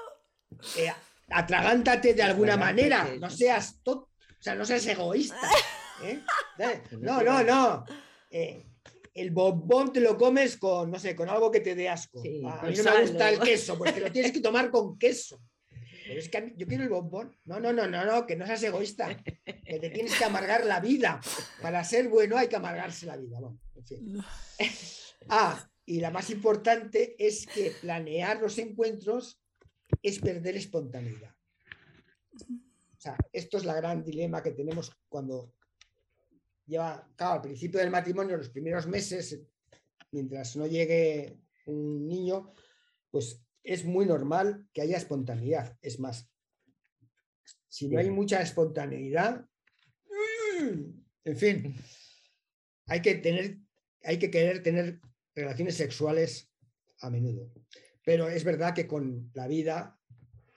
[0.77, 0.93] eh,
[1.31, 3.11] atragántate de alguna manera.
[3.19, 4.10] No seas to-
[4.41, 5.37] o sea, no seas egoísta.
[6.03, 6.21] ¿eh?
[6.89, 7.85] Que no No, no.
[8.31, 8.67] Eh,
[9.13, 12.23] el bombón te lo comes con, no sé, con algo que te dé asco.
[12.23, 14.99] Sí, a mí no me gusta el queso, pues te lo tienes que tomar con
[14.99, 15.43] queso.
[16.07, 17.37] Pero es que a mí- yo quiero el bombón.
[17.45, 19.17] No, no, no, no, no, que no seas egoísta.
[19.45, 21.21] Que te tienes que amargar la vida.
[21.61, 23.39] Para ser bueno hay que amargarse la vida.
[23.39, 24.19] Bueno, en fin.
[25.29, 29.39] Ah, y la más importante es que planear los encuentros
[30.03, 31.35] es perder espontaneidad.
[33.01, 35.55] O sea, esto es la gran dilema que tenemos cuando
[36.67, 39.41] lleva, claro, al principio del matrimonio, los primeros meses,
[40.13, 42.53] mientras no llegue un niño,
[43.11, 45.79] pues es muy normal que haya espontaneidad.
[45.81, 46.31] Es más,
[47.69, 49.47] si no hay mucha espontaneidad,
[51.25, 51.75] en fin,
[52.85, 53.61] hay que tener,
[54.05, 55.01] hay que querer tener
[55.35, 56.53] relaciones sexuales
[56.99, 57.51] a menudo.
[58.05, 60.00] Pero es verdad que con la vida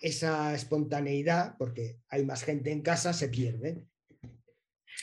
[0.04, 3.88] esa espontaneidad, porque hay más gente en casa, se pierde.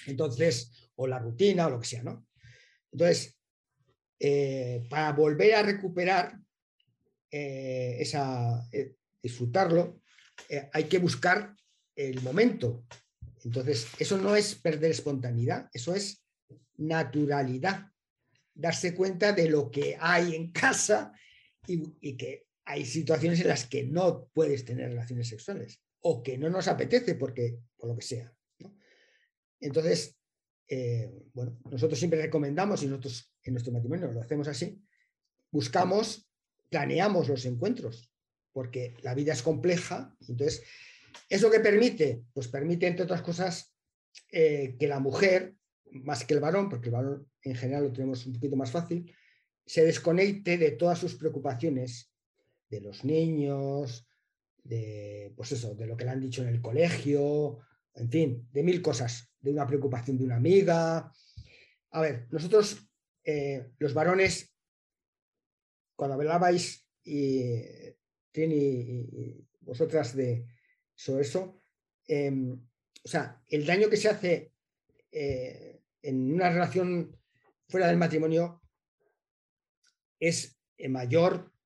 [0.06, 2.28] Entonces, o la rutina o lo que sea, ¿no?
[2.92, 3.40] Entonces,
[4.18, 6.38] eh, para volver a recuperar
[7.30, 10.02] eh, esa, eh, disfrutarlo,
[10.72, 11.54] hay que buscar
[11.96, 12.84] el momento.
[13.42, 16.26] Entonces, eso no es perder espontaneidad, eso es
[16.76, 17.90] naturalidad.
[18.54, 21.12] Darse cuenta de lo que hay en casa
[21.66, 26.48] y que hay situaciones en las que no puedes tener relaciones sexuales o que no
[26.48, 28.32] nos apetece porque, por lo que sea.
[29.58, 30.16] Entonces,
[30.68, 34.80] eh, bueno, nosotros siempre recomendamos, y nosotros en nuestro matrimonio lo hacemos así,
[35.50, 36.30] buscamos,
[36.68, 38.12] planeamos los encuentros,
[38.52, 40.16] porque la vida es compleja.
[40.28, 40.62] Entonces,
[41.28, 42.22] ¿eso que permite?
[42.32, 43.74] Pues permite, entre otras cosas,
[44.30, 45.56] eh, que la mujer,
[45.90, 49.12] más que el varón, porque el varón en general lo tenemos un poquito más fácil,
[49.66, 52.09] se desconecte de todas sus preocupaciones,
[52.70, 54.06] de los niños,
[54.62, 57.58] de, pues eso, de lo que le han dicho en el colegio,
[57.94, 61.12] en fin, de mil cosas, de una preocupación de una amiga.
[61.90, 62.88] A ver, nosotros,
[63.24, 64.54] eh, los varones,
[65.96, 67.60] cuando hablabais, y
[68.30, 70.46] Trini y, vosotras de
[70.94, 71.62] sobre eso,
[72.06, 72.32] eh,
[73.02, 74.52] o sea, el daño que se hace
[75.10, 77.16] eh, en una relación
[77.68, 78.62] fuera del matrimonio
[80.18, 81.59] es eh, mayor eh,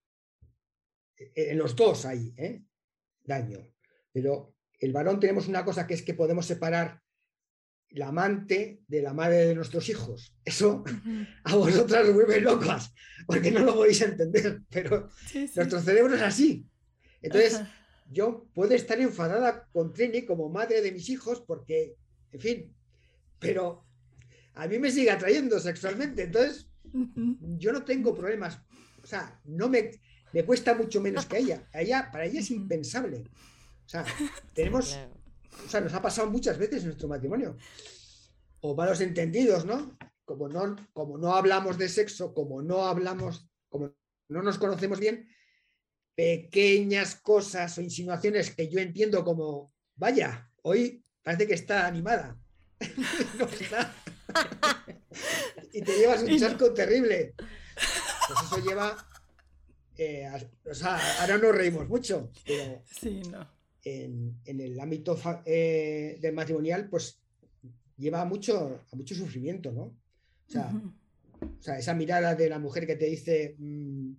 [1.16, 2.62] en los dos hay ¿eh?
[3.22, 3.59] daño.
[4.12, 7.00] Pero el varón tenemos una cosa que es que podemos separar
[7.90, 10.37] la amante de la madre de nuestros hijos.
[10.44, 10.85] Eso
[11.44, 12.92] a vosotras os vuelve locas,
[13.27, 15.53] porque no lo podéis entender, pero Sí, sí.
[15.57, 16.66] nuestro cerebro es así.
[17.22, 17.72] Entonces, Ajá.
[18.11, 21.96] yo puedo estar enfadada con Trini como madre de mis hijos porque,
[22.33, 22.77] en fin,
[23.38, 23.87] pero
[24.55, 26.24] a mí me sigue atrayendo sexualmente.
[26.24, 26.68] Entonces,
[27.59, 28.61] yo no tengo problemas.
[29.03, 29.90] O sea, no me,
[30.35, 31.68] me cuesta mucho menos que a ella.
[31.73, 32.11] A ella.
[32.11, 33.25] Para ella es impensable.
[33.87, 34.05] O sea,
[34.55, 35.14] tenemos, Claro.
[35.64, 37.57] o sea, nos ha pasado muchas veces en nuestro matrimonio.
[38.61, 39.97] O malos entendidos, ¿no?
[40.25, 43.94] Como no, como no hablamos de sexo, como no hablamos, como
[44.29, 45.29] no nos conocemos bien,
[46.16, 52.37] pequeñas cosas o insinuaciones que yo entiendo como, vaya, hoy parece que está animada.
[53.38, 53.94] No está.
[55.73, 57.35] y te llevas un chasco terrible.
[57.37, 58.97] Pues eso lleva.
[59.96, 60.28] Eh,
[60.70, 63.46] o sea, ahora nos reímos mucho, pero Sí, no.
[63.85, 67.18] en, en el ámbito eh, del matrimonial, pues
[67.96, 69.83] lleva a mucho, a mucho sufrimiento, ¿no?
[69.85, 70.92] O sea, Ujú.
[71.59, 74.12] o sea, esa mirada de la mujer que te dice, "Mm,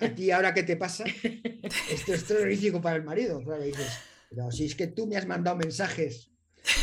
[0.00, 1.04] a ti ahora qué te pasa,
[1.90, 3.42] esto es terrorífico para el marido.
[3.42, 3.88] Claro, dices,
[4.30, 6.30] pero si es que tú me has mandado mensajes,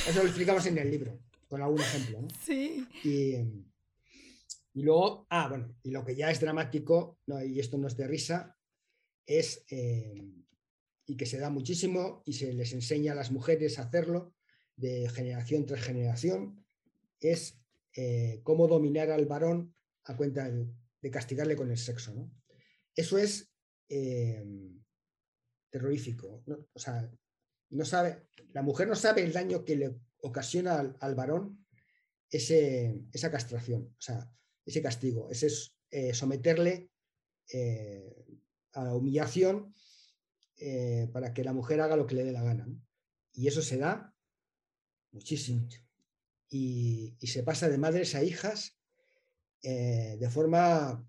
[0.08, 2.28] eso lo explicamos en el libro, con algún ejemplo, ¿no?
[2.46, 2.86] Sí.
[3.04, 3.64] Y, em,
[4.74, 7.96] y luego, ah, bueno, y lo que ya es dramático, no, y esto no es
[7.96, 8.58] de risa,
[9.26, 10.44] es, em,
[11.06, 14.34] y que se da muchísimo y se les enseña a las mujeres a hacerlo
[14.76, 16.66] de generación tras generación,
[17.20, 17.60] es
[17.96, 22.14] eh, cómo dominar al varón a cuenta de, castigarle con el sexo.
[22.14, 22.32] ¿no?
[22.96, 23.54] Eso es
[23.90, 24.82] em,
[25.70, 26.44] terrorífico.
[26.74, 27.12] O sea,
[27.70, 31.66] no sabe, la mujer no sabe el daño que le ocasiona al, al varón
[32.32, 34.34] ese, esa castración, o sea,
[34.66, 36.90] ese castigo, ese es, eh, someterle
[37.52, 38.26] eh,
[38.74, 39.74] a la humillación
[40.58, 42.66] eh, para que la mujer haga lo que le dé la gana.
[42.66, 42.82] ¿no?
[43.34, 44.14] Y eso se da
[45.12, 45.68] muchísimo.
[46.50, 48.78] Y, y se pasa de madres a hijas
[49.62, 51.08] eh, de forma,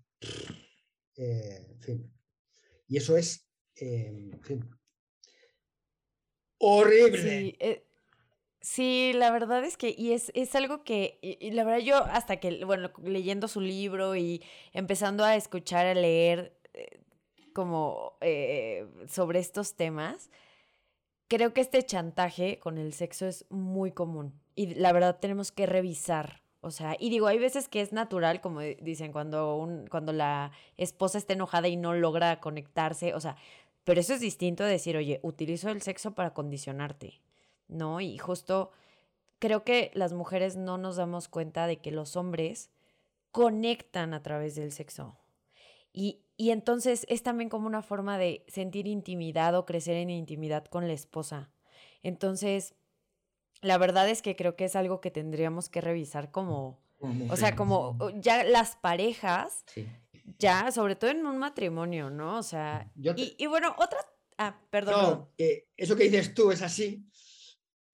[1.15, 2.13] eh, en fin.
[2.87, 4.69] Y eso es, eh, en fin,
[6.59, 7.21] horrible.
[7.21, 7.87] Sí, eh,
[8.65, 12.37] sí, la verdad es que, y es, es algo que, y, la verdad yo hasta
[12.37, 14.41] que, bueno, leyendo su libro y
[14.73, 16.99] empezando a escuchar, a leer eh,
[17.53, 20.29] como eh, sobre estos temas,
[21.27, 25.65] creo que este chantaje con el sexo es muy común y la verdad tenemos que
[25.65, 26.41] revisar.
[26.61, 30.11] O sea, y digo, hay veces que es natural, como di- dicen, cuando, un, cuando
[30.13, 33.35] la esposa está enojada y no logra conectarse, o sea,
[33.83, 37.21] pero eso es distinto de decir, oye, utilizo el sexo para condicionarte,
[37.67, 38.01] ¿no?
[38.01, 38.71] Y justo
[39.39, 42.69] creo que las mujeres no nos damos cuenta de que los hombres
[43.31, 45.17] conectan a través del sexo.
[45.91, 50.65] Y, y entonces es también como una forma de sentir intimidad o crecer en intimidad
[50.65, 51.49] con la esposa.
[52.03, 52.75] Entonces,
[53.61, 56.79] la verdad es que creo que es algo que tendríamos que revisar como,
[57.29, 59.87] o sea, como ya las parejas, Sí.
[60.39, 62.37] ya, sobre todo en un matrimonio, ¿no?
[62.37, 63.99] O sea, te- y, y bueno, otra,
[64.37, 65.29] ah, perdón, No,
[65.77, 67.05] eso que dices tú es así,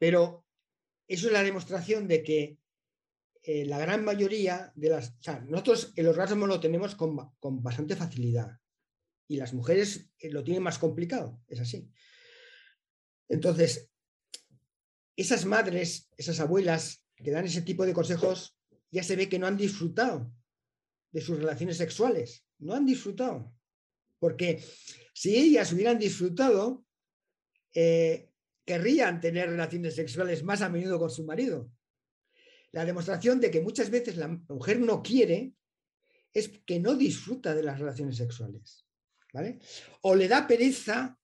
[0.01, 0.47] pero
[1.07, 2.57] eso es la demostración de que
[3.43, 5.09] eh, la gran mayoría de las...
[5.09, 8.59] O sea, nosotros el orgasmo lo tenemos con, con bastante facilidad
[9.27, 11.87] y las mujeres eh, lo tienen más complicado, es así.
[13.29, 13.91] Entonces,
[15.15, 18.57] esas madres, esas abuelas que dan ese tipo de consejos,
[18.89, 20.33] ya se ve que no han disfrutado
[21.11, 23.53] de sus relaciones sexuales, no han disfrutado.
[24.17, 24.63] Porque
[25.13, 26.83] si ellas hubieran disfrutado,
[27.75, 28.30] eh,
[28.65, 31.71] querrían tener relaciones sexuales más a menudo con su marido.
[32.71, 35.53] La demostración de que muchas veces la mujer no quiere
[36.33, 38.85] es que no disfruta de las relaciones sexuales.
[39.33, 39.59] ¿vale?
[40.01, 41.17] O le da pereza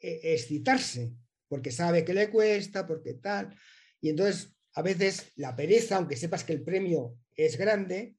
[0.00, 1.12] eh, excitarse,
[1.48, 3.54] porque sabe que le cuesta, porque tal.
[4.00, 8.16] Y entonces, a veces, la pereza, aunque sepas que el premio es grande,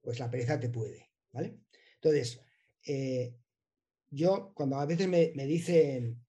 [0.00, 1.10] pues la pereza te puede.
[1.32, 1.58] ¿vale?
[1.94, 2.40] Entonces,
[2.86, 3.34] eh,
[4.10, 6.24] yo cuando a veces me, dicen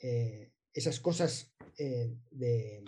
[0.00, 2.84] eh, esas cosas eh, de...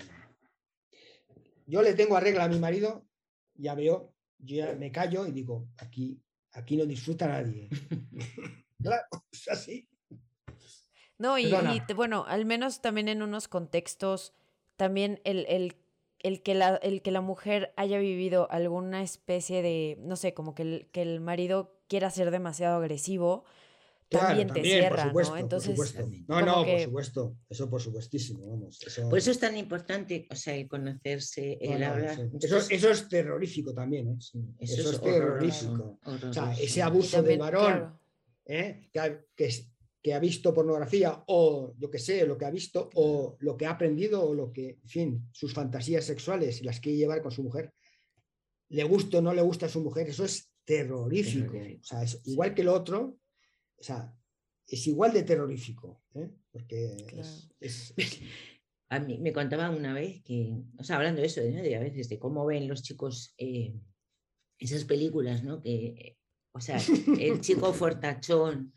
[1.66, 3.06] Yo le tengo arregla a mi marido,
[3.54, 6.20] ya veo, yo ya me callo y digo, aquí,
[6.52, 7.68] aquí no disfruta nadie.
[8.82, 9.88] claro, es así.
[11.18, 14.32] No, y, y bueno, al menos también en unos contextos,
[14.76, 15.76] también el, el,
[16.18, 20.54] el que la, el que la mujer haya vivido alguna especie de, no sé, como
[20.54, 23.44] que el, que el marido quiera ser demasiado agresivo,
[24.10, 25.40] Claro, también te cierra, por supuesto, ¿no?
[25.40, 26.24] Entonces, por supuesto.
[26.26, 27.36] No, no, por supuesto.
[27.48, 28.82] Eso por supuestísimo, vamos.
[28.84, 32.16] Eso, Por eso es tan importante, o sea, el conocerse, no, el no, hablar.
[32.16, 32.22] sí.
[32.42, 34.16] Eso, es- eso es terrorífico también, ¿eh?
[34.18, 35.98] eso eso es terrorífico.
[36.04, 38.00] O sea, ese abuso también, del varón claro,
[38.46, 38.88] ¿eh?
[38.92, 39.24] que, ha,
[40.02, 43.66] que ha visto pornografía o yo que sé, lo que ha visto o lo que
[43.66, 47.30] ha aprendido o lo que, en fin, sus fantasías sexuales y las quiere llevar con
[47.30, 47.72] su mujer,
[48.70, 51.52] le gusta o no le gusta a su mujer, eso es terrorífico.
[51.52, 52.32] Terrorífico, O sea, es sí.
[52.32, 53.18] igual que lo otro,
[53.80, 54.14] o sea,
[54.66, 56.30] es igual de terrorífico, ¿eh?
[56.52, 57.28] porque es- Claro.
[57.60, 57.94] es-
[58.92, 61.62] A mí me contaban una vez que, o sea, hablando de eso, ¿no?
[61.62, 63.72] de a veces de cómo ven los chicos eh,
[64.58, 65.60] esas películas, ¿no?
[65.62, 66.18] Que,
[66.52, 66.76] o sea,
[67.20, 68.74] el chico fortachón,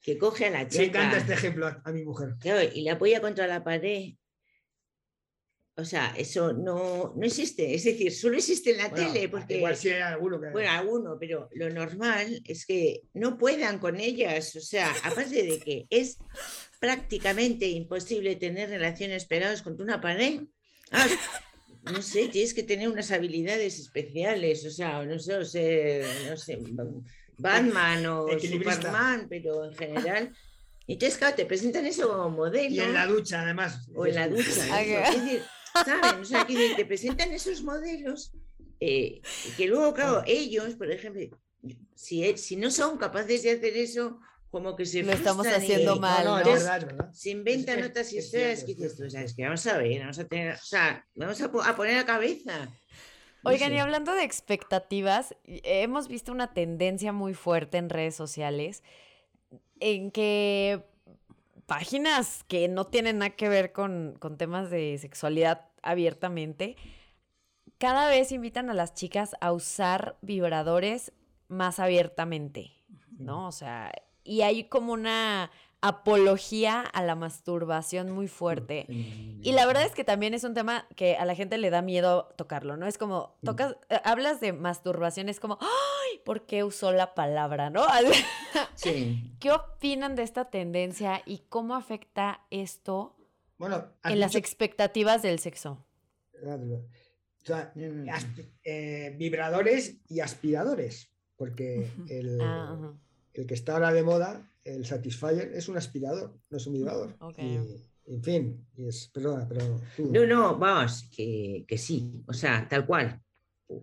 [0.00, 2.34] que coge a la Se encanta chica este ejemplo a, a mi mujer.
[2.40, 4.14] claro, y la apoya contra la pared.
[5.74, 7.74] O sea, eso no, no existe.
[7.74, 10.50] Es decir, solo existe en la Bueno, tele, porque Igual sí hay alguno que.
[10.50, 14.54] bueno, alguno, pero lo normal es que no puedan con ellas.
[14.54, 16.18] O sea, aparte de que es
[16.78, 20.42] prácticamente imposible tener relaciones pegadas contra una pared.
[20.90, 21.06] Ah,
[21.90, 26.36] no sé, tienes que tener unas habilidades especiales, o sea, no sé, o ser, no
[26.36, 26.58] sé,
[27.38, 28.26] Batman o.
[28.38, 30.36] Superman, pero en general.
[30.86, 32.74] Entonces, claro, te presentan eso como modelo.
[32.74, 33.88] Y en la ducha, además.
[33.94, 34.50] O en la ducha.
[34.70, 35.42] Ah, Es decir,
[35.84, 36.20] ¿saben?
[36.20, 38.32] O sea, que te presentan esos modelos
[38.80, 41.22] eh, y que luego, claro, ellos, por ejemplo,
[41.94, 44.18] si, e- si no son capaces de hacer eso,
[44.50, 47.12] como que se Lo estamos y haciendo se- mal, No.
[47.12, 50.00] Se inventan Es- otras es historias que es dices tú, sabes que vamos a ver,
[50.00, 52.68] vamos a tener, o sea, vamos a, po- a poner la cabeza.
[53.44, 53.76] Oigan, sé.
[53.76, 58.82] y hablando de expectativas, y- hemos visto una tendencia muy fuerte en redes sociales
[59.80, 60.84] en que
[61.72, 66.76] páginas que no tienen nada que ver con, con temas de sexualidad abiertamente,
[67.78, 71.14] cada vez invitan a las chicas a usar vibradores
[71.48, 72.72] más abiertamente,
[73.12, 73.48] ¿no?
[73.48, 73.90] O sea,
[74.22, 75.50] y hay como una
[75.82, 78.86] apología a la masturbación muy fuerte.
[78.88, 81.82] Y la verdad es que también es un tema que a la gente le da
[81.82, 82.86] miedo tocarlo, ¿no?
[82.86, 86.20] Es como, tocas, eh, hablas de masturbación, es como, ¡ay!
[86.24, 87.84] ¿Por qué usó la palabra, no?
[88.74, 89.34] Sí.
[89.40, 93.16] ¿Qué opinan de esta tendencia y cómo afecta esto
[93.58, 95.84] Bueno, en las expectativas del sexo?
[96.44, 98.08] o sea, Mm.
[98.64, 101.08] eh, vibradores y aspiradores.
[101.36, 102.92] Porque el, Ah,
[103.34, 107.16] el que está ahora de moda, el Satisfyer, es un aspirador, no es un vibrador.
[107.20, 107.38] Ok.
[107.38, 110.10] Y, en fin, y es, perdona, pero tú.
[110.12, 113.20] No, no, vamos, que, que sí, o sea, tal cual.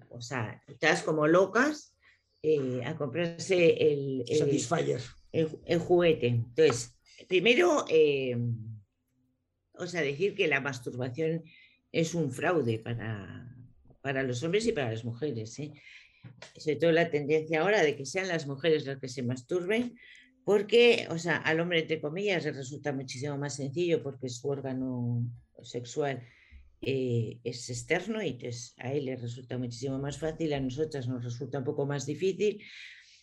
[0.09, 1.95] O sea, estás como locas
[2.43, 5.01] eh, a comprarse el, el- Satisfyer.
[5.31, 6.27] el, el juguete.
[6.27, 8.37] Entonces, primero, eh,
[9.73, 11.43] o sea, decir que la masturbación
[11.91, 13.55] es un fraude para,
[14.01, 15.57] para los hombres y para las mujeres.
[15.59, 15.73] ¿eh?
[16.55, 19.97] Sobre todo la tendencia ahora de que sean las mujeres las que se masturben,
[20.49, 25.23] porque, o sea, al hombre, entre comillas, le resulta muchísimo más sencillo porque su órgano
[25.61, 26.27] sexual
[26.81, 31.23] eh, es externo y entonces a él le resulta muchísimo más fácil, a nosotras nos
[31.23, 32.63] resulta un poco más difícil.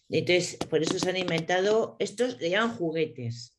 [0.08, 3.58] Entonces, por eso se han inventado, estos le llaman juguetes,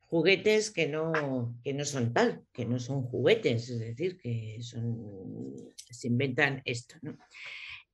[0.00, 6.08] juguetes que no, que no son tal, que no son juguetes, es decir, que se
[6.08, 7.18] inventan esto, ¿no?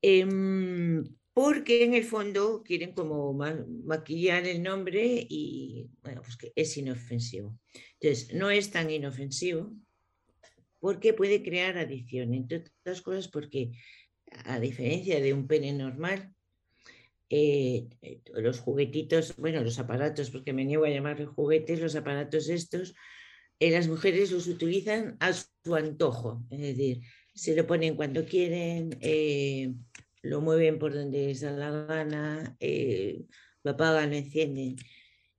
[0.03, 6.53] Em, porque en el fondo quieren como ma- maquillar el nombre y, bueno, pues que
[6.55, 7.59] es inofensivo.
[8.01, 9.73] Entonces, no es tan inofensivo
[10.81, 13.73] porque puede crear adicción, entre otras cosas porque,
[14.45, 16.35] a diferencia de un pene normal,
[17.29, 22.49] eh, eh, los juguetitos, bueno, los aparatos, porque me niego a llamarle juguetes, los aparatos
[22.49, 22.95] estos,
[23.61, 27.03] eh, las mujeres los utilizan a su antojo, es decir,
[27.35, 28.99] se lo ponen cuando quieren,
[30.23, 33.25] lo mueven por donde les da la gana, eh,
[33.63, 34.77] lo apagan, lo encienden.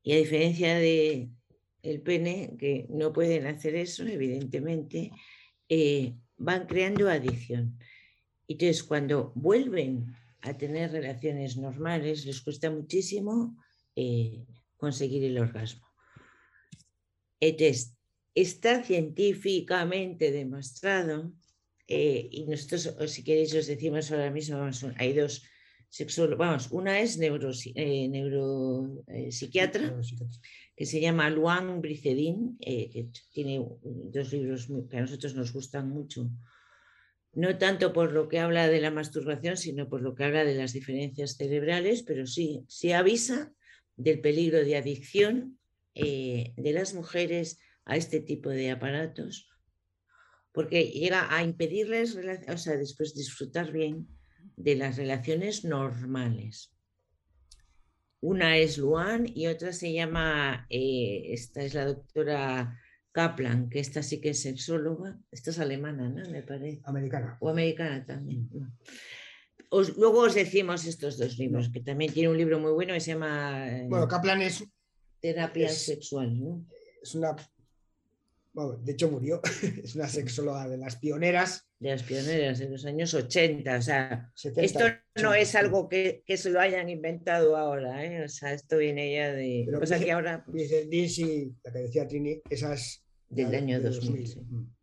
[0.03, 1.29] Y a diferencia de
[1.83, 5.11] el pene, que no pueden hacer eso, evidentemente,
[5.69, 7.77] eh, van creando adicción.
[8.47, 13.57] Entonces, cuando vuelven a tener relaciones normales, les cuesta muchísimo
[13.95, 14.45] eh,
[14.77, 15.87] conseguir el orgasmo.
[17.39, 17.95] Entonces,
[18.35, 21.33] está científicamente demostrado,
[21.87, 25.43] eh, y nosotros, si queréis, os decimos ahora mismo, vamos, hay dos
[25.89, 29.95] sexólogos, vamos, una es neuropsiquiatra, eh, neuro, eh, psiquiatra,
[30.75, 36.29] que se llama Luan Bricedin, que tiene dos libros que a nosotros nos gustan mucho,
[37.33, 40.55] no tanto por lo que habla de la masturbación, sino por lo que habla de
[40.55, 43.53] las diferencias cerebrales, pero sí, sí avisa
[43.95, 45.59] del peligro de adicción
[45.95, 49.49] eh, de las mujeres a este tipo de aparatos,
[50.51, 54.07] porque llega a impedirles, o sea, después disfrutar bien
[54.57, 56.73] de las relaciones normales.
[58.21, 62.77] Una es Luan y otra se llama, eh, esta es la doctora
[63.11, 66.29] Kaplan, que esta sí que es sexóloga, esta es alemana, ¿no?
[66.29, 67.37] Me parece, Americana.
[67.41, 68.47] o americana también.
[68.53, 68.71] ¿no?
[69.69, 72.99] Os- luego os decimos estos dos libros, que también tiene un libro muy bueno que
[72.99, 74.63] se llama eh, Bueno, Kaplan es,
[75.19, 76.65] Terapia es- Sexual, ¿no?
[77.01, 77.35] es una.
[78.53, 79.41] Bueno, de hecho, murió.
[79.83, 81.67] es una sexóloga de las pioneras.
[81.79, 84.79] De las pioneras de los años 80, o sea, 70, esto
[85.21, 85.39] no 80.
[85.39, 88.23] es algo que, que se lo hayan inventado ahora, ¿eh?
[88.23, 89.63] o sea, esto viene ya de...
[89.65, 93.03] Pero o sea, dice- que ahora, pues, Dice Dizzy, la que decía Trini, esas.
[93.29, 94.27] del año de 2000.
[94.27, 94.39] sí.
[94.41, 94.73] Mm,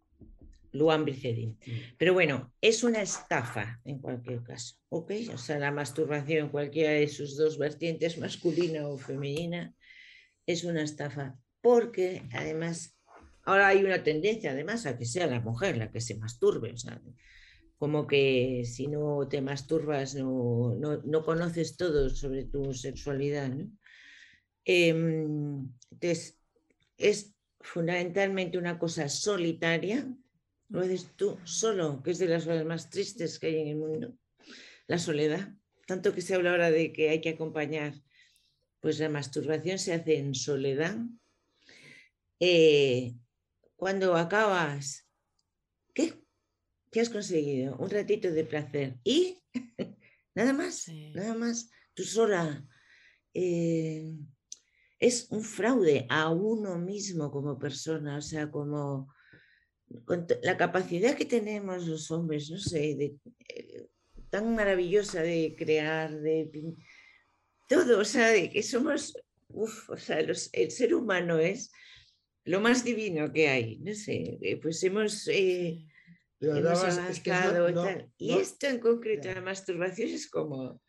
[0.73, 1.51] Luan Bricedin.
[1.65, 1.71] mm.
[1.99, 5.13] Pero bueno, es una estafa en cualquier caso, ¿ok?
[5.33, 9.75] O sea, la masturbación, cualquiera de sus dos vertientes, masculina o femenina,
[10.47, 12.98] es una estafa, porque además
[13.49, 16.77] ahora hay una tendencia además a que sea la mujer la que se masturbe, o
[16.77, 17.01] sea,
[17.79, 23.49] como que si no te masturbas no, no, conoces todo sobre tu sexualidad.
[23.49, 23.71] ¿no?
[24.65, 26.39] Em, entonces,
[26.99, 30.07] es fundamentalmente una cosa solitaria,
[30.69, 33.77] lo haces tú solo, que es de las cosas más tristes que hay en el
[33.77, 34.15] mundo,
[34.87, 35.55] la soledad.
[35.87, 37.95] Tanto que se habla ahora de que hay que acompañar
[38.81, 40.97] pues la masturbación se hace en soledad.
[42.41, 43.15] Eh,
[43.79, 45.09] cuando acabas,
[45.95, 46.13] ¿qué?
[46.91, 47.77] ¿Qué has conseguido?
[47.77, 48.99] Un ratito de placer.
[49.05, 49.41] ¿Y?
[50.35, 51.71] nada más, nada más.
[51.95, 52.67] Tú sola.
[53.33, 54.17] Eh,
[54.99, 59.15] es un fraude a uno mismo como persona, o sea, como
[60.43, 63.17] la capacidad que tenemos los hombres, no sé, de,
[63.49, 63.87] eh,
[64.29, 66.51] tan maravillosa de crear, de
[67.69, 69.17] todo, o sea, de que somos,
[69.47, 71.71] uf, o sea, el ser humano es
[72.49, 75.85] lo más divino que hay, no sé, eh, pues hemos, eh,
[76.41, 78.11] avanzado y tal.
[78.17, 80.81] y esto en concreto, la masturbación es como,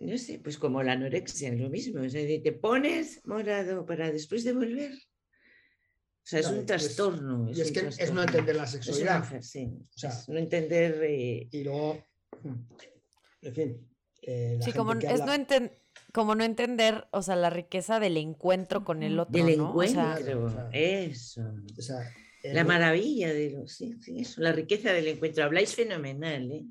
[0.00, 4.44] no sé, pues como la anorexia, lo mismo, o sea, te pones morado para después
[4.44, 4.92] de volver.
[4.92, 7.48] O sea, es un trastorno.
[7.54, 9.40] y es que es no entender la sexualidad.
[9.42, 9.70] sí.
[9.94, 11.00] O sea, no entender.
[11.04, 12.04] Eh, y luego,
[13.42, 13.88] en fin,
[14.22, 15.32] eh, sí, como, es no
[16.16, 19.32] como no entender, o sea, la riqueza del encuentro con el otro.
[19.34, 19.68] Del ¿no?
[19.68, 21.42] encuentro, eso.
[22.42, 25.44] la maravilla de lo, sí, sí, eso, la riqueza del encuentro.
[25.44, 26.64] Habláis fenomenal, ¿eh?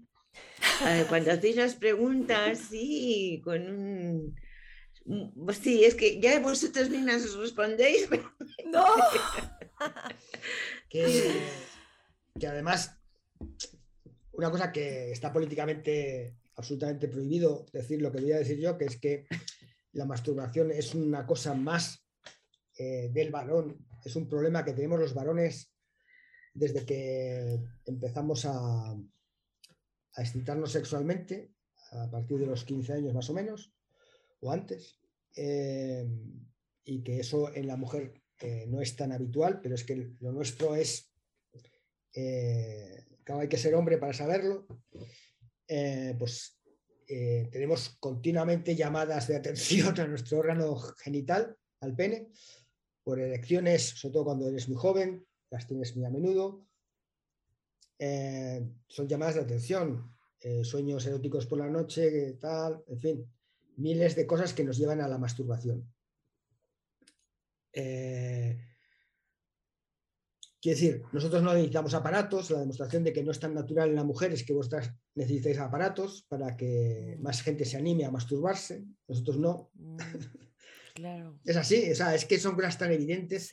[1.09, 4.35] Cuando hacéis las preguntas, sí, con un.
[5.53, 8.09] Sí, es que ya vosotras mismas os respondéis.
[8.73, 8.83] ¡No!
[10.89, 11.39] que,
[12.39, 12.97] que además,
[14.31, 18.85] una cosa que está políticamente absolutamente prohibido decir lo que voy a decir yo, que
[18.85, 19.25] es que
[19.93, 22.05] la masturbación es una cosa más
[22.77, 25.71] eh, del varón, es un problema que tenemos los varones
[26.53, 31.51] desde que empezamos a, a excitarnos sexualmente,
[31.91, 33.73] a partir de los 15 años más o menos,
[34.41, 34.99] o antes,
[35.35, 36.05] eh,
[36.83, 40.31] y que eso en la mujer eh, no es tan habitual, pero es que lo
[40.31, 41.11] nuestro es,
[43.23, 44.67] claro, hay que ser hombre para saberlo,
[45.67, 46.59] eh, pues
[47.07, 52.29] eh, tenemos continuamente llamadas de atención a nuestro órgano genital, al pene,
[53.03, 56.67] por erecciones, sobre todo cuando eres muy joven, las tienes muy a menudo.
[57.99, 60.11] Eh, son llamadas de atención,
[60.61, 63.33] sueños eróticos por la noche, tal, en fin,
[63.77, 65.91] miles de cosas que nos llevan a la masturbación.
[70.65, 73.95] Quiero decir, nosotros no necesitamos aparatos, la demostración de que no es tan natural en
[73.95, 78.83] la mujer es que vosotras necesitáis aparatos para que más gente se anime a masturbarse,
[79.07, 79.69] nosotros no.
[79.75, 79.97] Mm,
[80.95, 81.39] claro.
[81.45, 83.51] es así, es que son cosas tan evidentes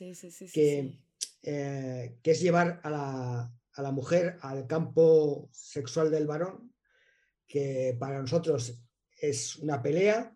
[0.51, 0.97] que,
[1.43, 6.73] eh, que, es llevar a la, a la, mujer al campo sexual del varón,
[7.45, 8.81] que para nosotros
[9.21, 10.35] es una pelea,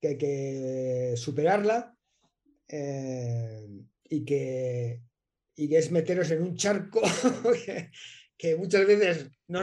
[0.00, 1.94] que hay que superarla
[2.66, 3.68] eh,
[4.08, 5.02] y que
[5.56, 7.00] y que es meteros en un charco
[8.36, 9.62] que, muchas veces no,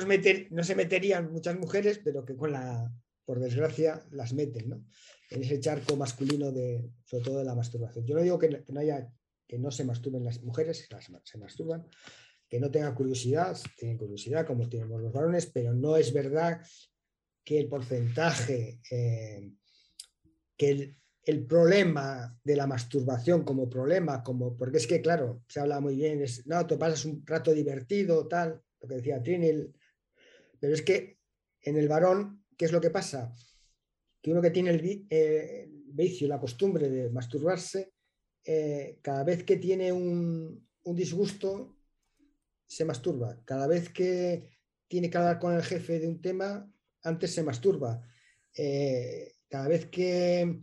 [0.64, 2.92] se meterían muchas mujeres, pero que con la,
[3.26, 4.86] por desgracia, las meten, ¿no?
[5.30, 8.06] En ese charco masculino de, sobre todo de la masturbación.
[8.06, 9.10] Yo no digo que, no haya,
[9.48, 10.88] que no se masturben las mujeres,
[11.24, 11.88] se masturban,
[12.50, 16.62] que no tengan curiosidad, tienen curiosidad como tenemos los varones, pero no es verdad
[17.44, 19.52] que el porcentaje, eh,
[20.58, 25.80] que el problema de la masturbación como problema, como, porque es que, claro, se habla
[25.80, 29.74] muy bien, es, no, te pasas un rato divertido, tal, lo que decía Trinil,
[30.60, 31.20] pero es que
[31.62, 33.34] en el varón, ¿qué es lo que pasa?
[34.22, 37.94] Que uno que tiene el, eh, vicio, la costumbre de masturbarse,
[38.44, 41.78] eh, cada vez que tiene un, disgusto,
[42.66, 43.40] se masturba.
[43.46, 44.50] Cada vez que
[44.88, 46.72] tiene que hablar con el jefe de un tema,
[47.04, 48.02] antes se masturba.
[48.56, 50.62] Eh, cada vez que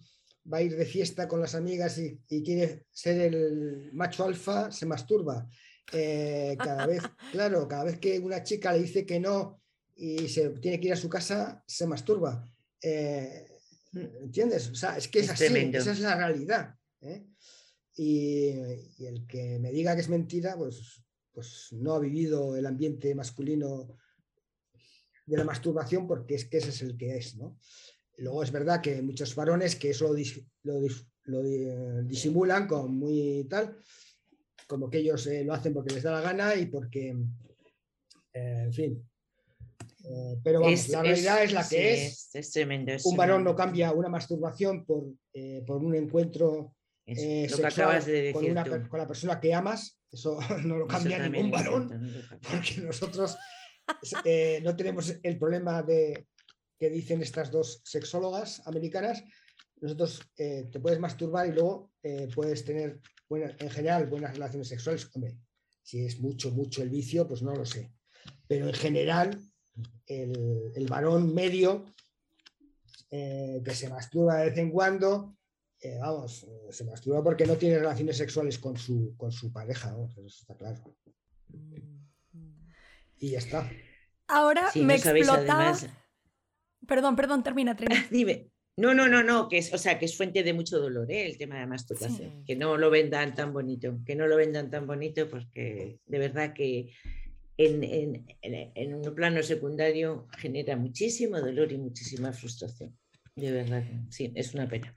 [0.53, 4.86] va a ir de fiesta con las amigas y, quiere ser el macho alfa, se
[4.86, 5.49] masturba.
[5.92, 9.61] Eh, cada vez, claro, cada vez que una chica le dice que no
[9.96, 12.44] y se tiene que ir a su casa, se masturba.
[12.80, 13.46] Eh,
[13.92, 14.68] ¿Entiendes?
[14.70, 16.74] O sea, es que es, así, esa es la realidad.
[17.01, 17.26] ¿eh?
[17.96, 18.51] Y,
[19.05, 23.96] el que me diga que es mentira, pues, pues no ha vivido el ambiente masculino
[25.26, 27.59] de la masturbación porque es que ese es el que es, ¿no?
[28.18, 30.14] Luego es verdad que muchos varones que eso
[30.62, 33.76] lo, eh, disimulan con muy tal,
[34.66, 37.16] como que ellos eh, lo hacen porque les da la gana y porque,
[38.32, 39.08] eh, en fin.
[40.42, 42.30] pero vamos, la realidad es, la que es.
[42.34, 45.04] es, tremendo, un varón no cambia una masturbación por,
[45.66, 46.74] por un encuentro
[47.10, 50.86] eh, lo que acabas de decir con, una la persona que amas, eso no lo
[50.86, 51.88] cambia ningún varón,
[52.50, 53.36] porque nosotros
[54.24, 56.26] eh, no tenemos el problema de
[56.78, 59.22] que dicen estas dos sexólogas americanas.
[59.80, 64.68] Nosotros eh, te puedes masturbar y luego eh, puedes tener, buena- en general, buenas relaciones
[64.68, 65.08] sexuales.
[65.14, 65.38] Hombre,
[65.82, 67.92] si es mucho, mucho el vicio, pues no lo sé.
[68.46, 69.40] Pero en general,
[70.06, 71.84] el, el varón medio
[73.10, 75.36] eh, que se masturba de vez en cuando,
[75.80, 80.26] eh, vamos, se masturba porque no tiene relaciones sexuales con su, con su pareja, eso
[80.26, 80.82] está claro.
[83.18, 83.70] Y ya está.
[84.26, 85.60] Ahora Sí, me no sabéis explotaba.
[85.70, 85.88] además.
[86.86, 87.94] Perdón, perdón, termina, Trini.
[88.10, 88.48] Dime.
[88.76, 91.26] No, no, no, no, que es, o sea, que es fuente de mucho dolor, ¿eh?
[91.26, 92.30] el tema de la masturbación.
[92.30, 92.44] Sí.
[92.46, 96.52] Que no lo vendan tan bonito, que no lo vendan tan bonito, porque de verdad
[96.54, 96.92] que
[97.56, 102.96] en, en- en- un plano secundario genera muchísimo dolor y muchísima frustración.
[103.34, 104.94] De verdad, sí, es una pena.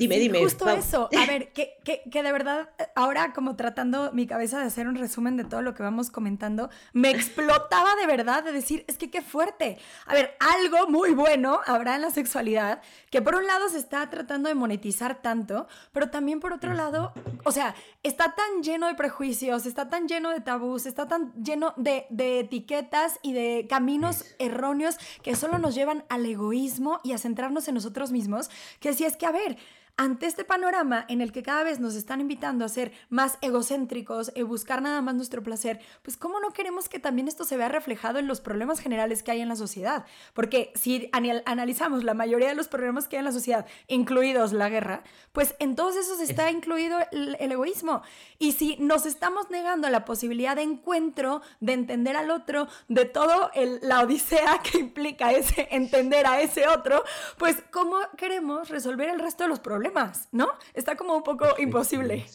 [0.00, 0.38] Dime, Sí, dime.
[0.40, 0.76] Justo Pau.
[0.76, 1.10] eso.
[1.16, 4.88] A ver, que, que, que de verdad, eh, ahora como tratando mi cabeza de hacer
[4.88, 8.96] un resumen de todo lo que vamos comentando, me explotaba de verdad de decir, es
[8.96, 9.78] que qué fuerte.
[10.06, 12.80] A ver, algo muy bueno habrá en la sexualidad,
[13.10, 17.12] que por un lado se está tratando de monetizar tanto, pero también por otro lado,
[17.44, 21.74] o sea, está tan lleno de prejuicios, está tan lleno de tabús, está tan lleno
[21.76, 27.18] de, de etiquetas y de caminos erróneos que solo nos llevan al egoísmo y a
[27.18, 29.58] centrarnos en nosotros mismos, que si es que, a ver,
[30.00, 34.32] ante este panorama en el que cada vez nos están invitando a ser más egocéntricos
[34.34, 37.68] y buscar nada más nuestro placer, pues ¿cómo no queremos que también esto se vea
[37.68, 40.06] reflejado en los problemas generales que hay en la sociedad?
[40.32, 44.54] Porque si anal- analizamos la mayoría de los problemas que hay en la sociedad, incluidos
[44.54, 48.00] la guerra, pues en todos esos está incluido el, el egoísmo.
[48.38, 53.50] Y si nos estamos negando la posibilidad de encuentro, de entender al otro, de todo
[53.52, 57.04] el- la odisea que implica ese entender a ese otro,
[57.36, 59.89] pues ¿cómo queremos resolver el resto de los problemas?
[60.32, 60.48] ¿No?
[60.74, 62.26] Está como un poco imposible.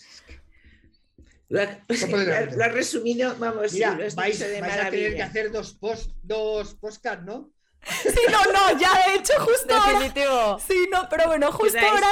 [1.49, 2.55] Lo ha- Completamente.
[2.57, 5.51] lo has resumido, vamos, sí, Mira, has vais, dicho de vais a tener que hacer
[5.51, 7.49] dos post, dos postcards, ¿no?
[8.03, 9.99] Sí, no, no, ya de hecho justo ahora.
[9.99, 10.59] Definitivo.
[10.59, 12.09] Sí, no, pero bueno, justo ahora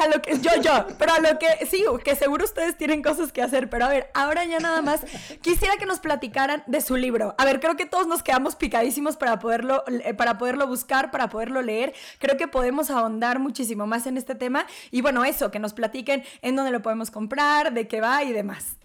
[0.00, 3.32] a lo que yo yo, pero a lo que sí, que seguro ustedes tienen cosas
[3.32, 5.00] que hacer, pero a ver, ahora ya nada más
[5.40, 7.34] quisiera que nos platicaran de su libro.
[7.38, 11.28] A ver, creo que todos nos quedamos picadísimos para poderlo eh, para poderlo buscar, para
[11.28, 11.94] poderlo leer.
[12.18, 16.22] Creo que podemos ahondar muchísimo más en este tema y bueno, eso, que nos platiquen
[16.42, 18.76] en dónde lo podemos comprar, de qué va y demás.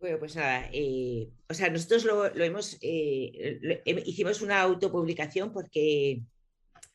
[0.00, 6.22] Bueno, pues nada, eh, o sea, nosotros lo, lo hemos, eh, hicimos una autopublicación porque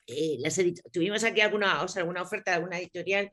[0.07, 0.39] eh,
[0.91, 3.29] tuvimos aquí alguna, o sea, alguna oferta de alguna editorial,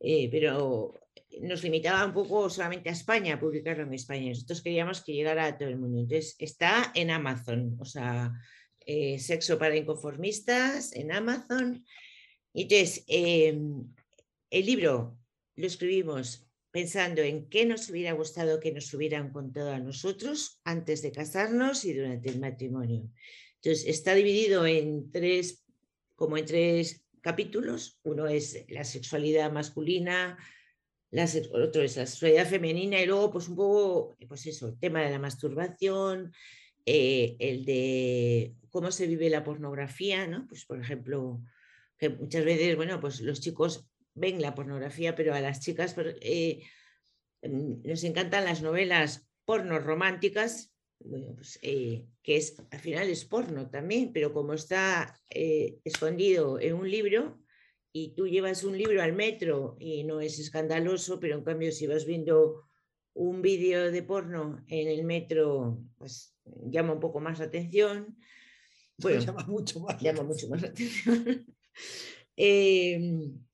[0.00, 1.00] eh, pero
[1.40, 4.28] nos limitaba un poco solamente a España, a publicarlo en España.
[4.28, 6.00] Nosotros queríamos que llegara a todo el mundo.
[6.00, 8.32] Entonces, está en Amazon, o sea,
[8.80, 11.84] eh, Sexo para Inconformistas en Amazon.
[12.52, 13.84] Entonces, em,
[14.50, 15.18] el libro
[15.56, 21.02] lo escribimos pensando en qué nos hubiera gustado que nos hubieran contado a nosotros antes
[21.02, 23.08] de casarnos y durante el matrimonio.
[23.56, 25.61] Entonces, está dividido en tres,
[26.22, 27.98] como en tres capítulos.
[28.04, 30.38] Uno es la sexualidad masculina,
[31.10, 35.02] la otro es la sexualidad femenina y luego, pues un poco, pues eso, el tema
[35.02, 36.32] de la masturbación,
[36.86, 40.46] eh, el de cómo se vive la pornografía, ¿no?
[40.46, 41.42] Pues, por ejemplo,
[41.98, 46.62] que muchas veces, bueno, pues los chicos ven la pornografía, pero a las chicas eh,
[47.42, 50.71] nos encantan las novelas porno románticas,
[51.04, 56.60] bueno, pues, eh, que es, al final es porno también, pero como está eh, escondido
[56.60, 57.40] en un libro
[57.92, 61.86] y tú llevas un libro al metro y no es escandaloso, pero en cambio si
[61.86, 62.68] vas viendo
[63.14, 68.16] un vídeo de porno en el metro, pues llama un poco más la atención.
[68.98, 70.00] Bueno, llama mucho más.
[70.00, 71.46] llama mucho más la atención.
[72.36, 72.94] Eh,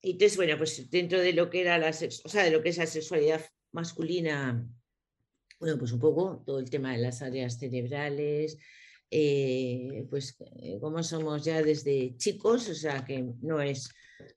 [0.01, 2.69] entonces, bueno, pues dentro de lo que era la sex- o sea, de lo que
[2.69, 4.65] es la sexualidad masculina,
[5.59, 8.57] bueno, pues un poco todo el tema de las áreas cerebrales,
[9.11, 13.89] eh, pues eh, cómo somos ya desde chicos, o sea, que no es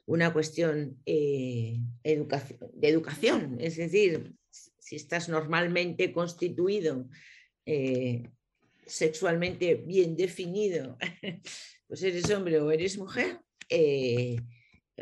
[0.07, 7.09] una cuestión eh, de educación, es decir, si estás normalmente constituido,
[8.87, 10.99] sexualmente bien definido,
[11.87, 13.41] pues eres hombre o eres mujer,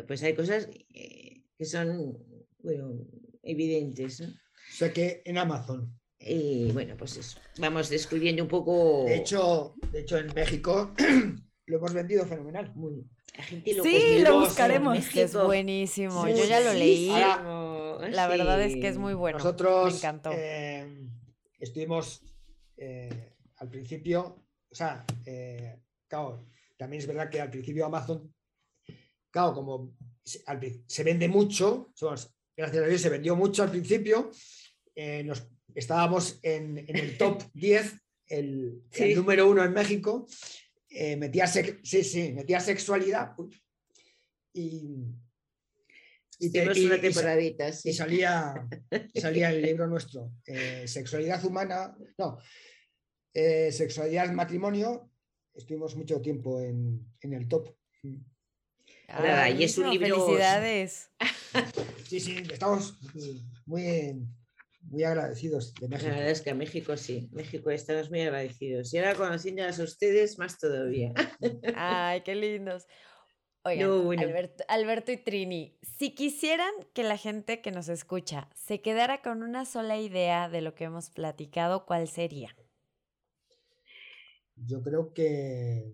[0.06, 2.18] pues hay cosas que son
[2.58, 3.06] bueno,
[3.42, 4.20] evidentes.
[4.20, 5.99] O sea que en Amazon.
[6.22, 9.04] Y bueno, pues eso, vamos descubriendo un poco...
[9.06, 10.92] De hecho, de hecho en México
[11.66, 12.72] lo hemos vendido fenomenal.
[12.74, 13.06] muy-
[13.36, 14.98] la gente lo Sí, lo buscaremos.
[14.98, 16.26] Es que es buenísimo.
[16.26, 17.10] Sí, Yo ya lo sí, leí.
[17.10, 19.38] Ahora, La verdad es que es muy bueno.
[19.38, 20.30] Nosotros Me encantó.
[20.34, 21.06] eh,
[21.58, 22.22] estuvimos
[22.76, 26.46] eh, al principio, o sea, eh, claro,
[26.76, 28.34] también es verdad que al principio Amazon,
[29.30, 29.94] claro, como
[30.24, 31.92] se, vende mucho,
[32.56, 34.30] gracias a Dios se vendió mucho al principio,
[34.94, 37.94] eh, nos, estábamos en, el top 10,
[38.28, 38.82] el,
[39.16, 40.26] número uno en México,
[40.88, 43.32] eh, metía, sí, sí, metía sexualidad
[44.52, 45.04] y,
[46.38, 48.54] y, una temporadita, y salía,
[49.14, 52.38] salía el libro nuestro, eh, Sexualidad Humana, no,
[53.32, 55.10] Sexualidad Matrimonio,
[55.54, 57.74] estuvimos mucho tiempo en, en el top.
[59.08, 60.24] Nada, y es un libro.
[60.26, 61.10] Felicidades.
[62.06, 62.98] Sí, sí, estamos
[63.66, 64.26] muy,
[64.82, 66.08] muy agradecidos de México.
[66.08, 68.92] La verdad es que a México sí, México estamos muy agradecidos.
[68.92, 71.12] Y ahora conociéndolas a ustedes, más todavía.
[71.74, 72.86] Ay, qué lindos.
[73.62, 79.20] Oigan, Alberto, Alberto y Trini, si quisieran que la gente que nos escucha se quedara
[79.20, 82.56] con una sola idea de lo que hemos platicado, ¿cuál sería?
[84.56, 85.92] Yo creo que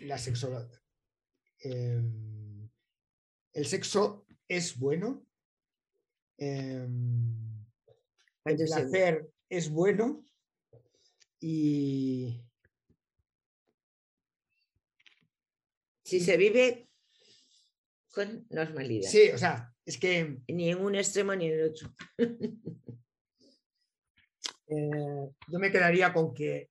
[0.00, 0.68] la sexualidad,
[1.60, 2.70] Em,
[3.52, 5.26] el sexo es bueno.
[6.38, 7.66] Em,
[8.44, 10.24] el placer es bueno.
[11.40, 12.40] Y.
[16.04, 16.88] Si se vive
[18.10, 19.08] con normalidad.
[19.08, 20.38] Sí, o sea, es que.
[20.48, 21.94] Ni en un extremo ni en el otro.
[24.70, 26.68] Eh, yo me quedaría con que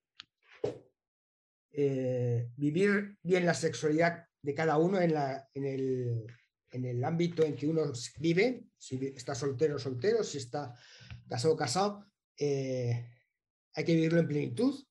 [1.72, 6.28] eh, vivir bien la sexualidad de cada uno en, la, en, el,
[6.72, 10.74] en, el, ámbito en que uno vive, si está soltero o soltero, si está
[11.28, 12.06] casado o casado,
[12.38, 13.10] eh,
[13.74, 14.84] hay que vivirlo en plenitud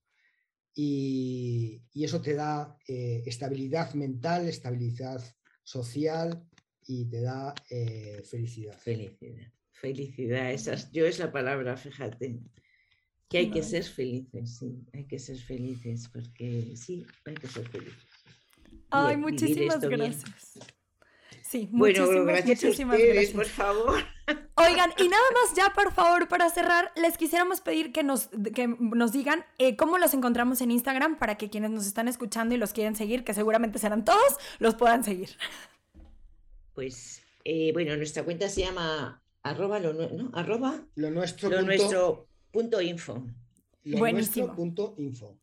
[0.75, 5.23] y, y eso te da eh, estabilidad mental, estabilidad
[5.63, 6.47] social
[6.87, 8.79] y te da eh, felicidad.
[8.79, 12.41] Felicidad, felicidad, esas, yo es la palabra, fíjate.
[13.29, 17.69] Que hay que ser felices, sí, hay que ser felices, porque sí, hay que ser
[17.69, 18.05] felices.
[18.91, 20.59] Ay, muchísimas gracias.
[21.49, 23.31] Sí, bueno, muchísimas, muchísimas gracias.
[23.31, 24.03] por favor.
[24.57, 28.67] Oigan, y nada más ya, por favor, para cerrar, les quisiéramos pedir que nos, que
[28.67, 32.59] nos digan eh, cómo los encontramos en Instagram para que quienes nos están escuchando y
[32.59, 35.37] los quieren seguir, que seguramente serán todos, los puedan seguir.
[36.75, 40.31] Pues, eh, bueno, nuestra cuenta se llama arroba lo, ¿no?
[40.35, 43.25] arroba lo nuestro, lo nuestro punto info.
[43.85, 44.47] Lo Buenísimo.
[44.47, 45.39] nuestro punto info.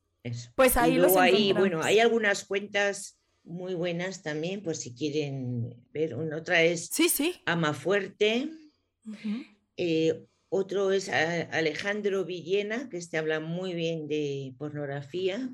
[0.55, 6.13] Pues ahí los ahí, bueno, hay algunas cuentas muy buenas también, por si quieren ver.
[6.13, 7.41] otra es sí, sí.
[7.45, 8.49] Amafuerte.
[9.77, 15.49] Eh, otro es Alejandro Villena, que este habla muy bien de pornografía.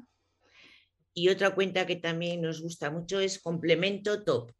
[1.14, 4.52] Y otra cuenta que también nos gusta mucho es Complemento Top.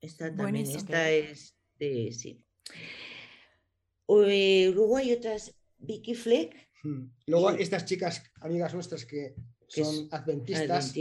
[0.00, 2.42] Esta también, esta es de, sí.
[4.08, 7.06] Eh, luego hay otras, Vicky Fleck, Hmm.
[7.26, 9.34] Luego estas chicas, amigas nuestras que
[9.68, 10.92] son adventistas,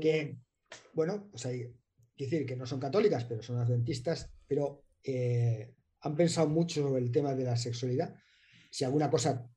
[0.00, 0.38] que,
[0.94, 1.72] bueno, pues hay
[2.16, 7.02] que decir que no son católicas, pero son adventistas, pero eh, han pensado mucho sobre
[7.02, 8.14] el tema de la sexualidad.
[8.70, 9.48] Si alguna cosa,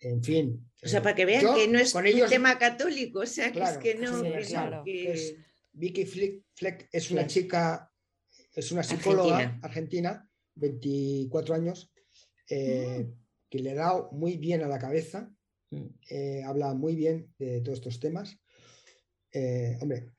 [0.00, 0.70] en fin.
[0.82, 3.78] O sea, para que vean que no es un tema católico, o sea, que es
[3.78, 4.22] que no.
[5.76, 7.90] Vicky Fleck, es una chica,
[8.52, 11.90] es una psicóloga argentina, 24 años.
[12.48, 15.32] Eh, mm que le da muy bien a la cabeza,
[15.70, 15.86] mm.
[16.10, 18.36] eh, habla muy bien de todos estos temas.
[19.30, 20.13] Eh, hombre,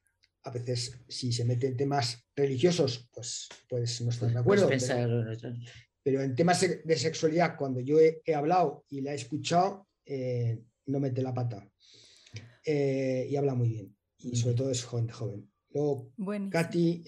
[0.45, 4.69] a veces si se mete en temas religiosos, pues, pues no estoy de acuerdo.
[6.03, 10.99] Pero, en temas de sexualidad, cuando yo he, hablado y la he escuchado, eh, no
[10.99, 11.67] mete la pata.
[12.65, 13.95] y habla muy bien.
[14.19, 15.09] Y sobre todo es joven.
[15.09, 15.51] joven.
[15.71, 16.11] Luego,
[16.49, 17.03] Katy,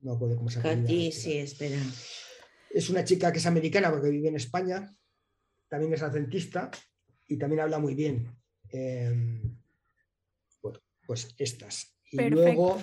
[0.00, 0.82] no acuerdo cómo se llama.
[0.82, 1.80] Katy, sí, espera
[2.76, 4.94] es una chica que es americana porque vive en España,
[5.66, 6.70] también es acentista
[7.26, 8.30] y también habla muy bien.
[8.70, 9.55] Bueno,
[11.06, 11.96] pues estas.
[12.10, 12.80] Y luego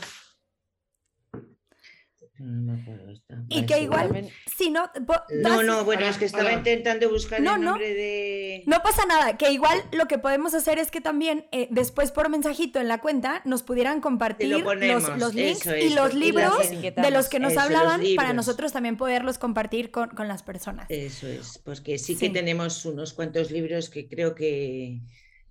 [3.49, 4.89] y que igual, si no...
[5.29, 8.63] No, no, bueno, es que estaba intentando buscar el nombre de...
[8.65, 12.29] No pasa nada, que igual lo que podemos hacer es que también eh, después por
[12.29, 17.39] mensajito en la cuenta nos pudieran compartir los, links y los libros de los que
[17.39, 20.87] nos hablaban para nosotros también poderlos compartir con, con las personas.
[20.89, 25.01] Eso es, pues que sí, que tenemos unos cuantos libros que creo que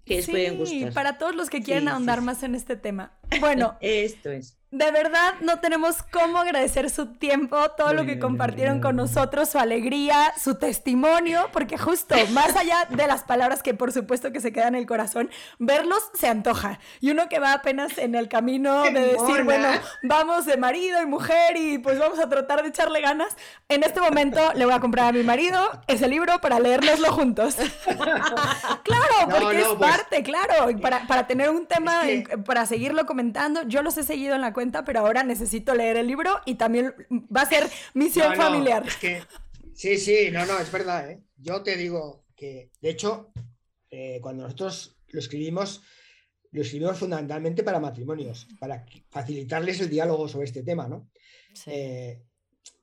[0.05, 0.92] que sí, pueden gustar.
[0.92, 3.18] para todos los que quieren ahondar más en este tema.
[3.40, 8.80] Bueno, esto es de verdad no tenemos cómo agradecer su tiempo, todo lo que compartieron
[8.80, 13.92] con nosotros, su alegría, su testimonio, porque justo más allá de las palabras que por
[13.92, 16.78] supuesto que se quedan en el corazón, verlos se antoja.
[17.00, 19.68] Y uno que va apenas en el camino de decir, bueno,
[20.02, 23.36] vamos de marido y mujer y pues vamos a tratar de echarle ganas,
[23.68, 27.56] en este momento le voy a comprar a mi marido ese libro para leérnoslo juntos.
[27.86, 32.02] claro, porque es pues parte, claro, para, para tener un tema,
[32.44, 35.96] para seguirlo comentando comentando, yo los he seguido en la cuenta, pero ahora necesito leer
[35.96, 36.94] el libro y también
[37.34, 38.86] va a ser misión No, no, familiar.
[38.86, 39.22] es que-
[39.74, 41.10] sí, sí, no, no, es verdad.
[41.10, 41.22] ¿eh?
[41.36, 43.32] Yo te digo que, de hecho,
[43.90, 45.82] eh, cuando nosotros lo escribimos,
[46.52, 51.10] lo escribimos fundamentalmente para matrimonios, para facilitarles el diálogo sobre este tema, ¿no?
[51.54, 51.70] Sí.
[51.72, 52.22] Eh,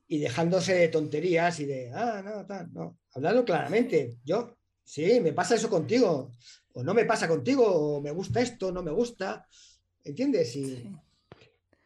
[0.08, 2.98] y dejándose de tonterías y de, ah, no, tal, no.
[3.14, 6.32] Hablando claramente, yo, sí, me pasa eso contigo,
[6.72, 9.46] o no me pasa contigo, o me gusta esto, no me gusta,
[10.02, 10.56] ¿entiendes?
[10.56, 10.88] Y, Sí,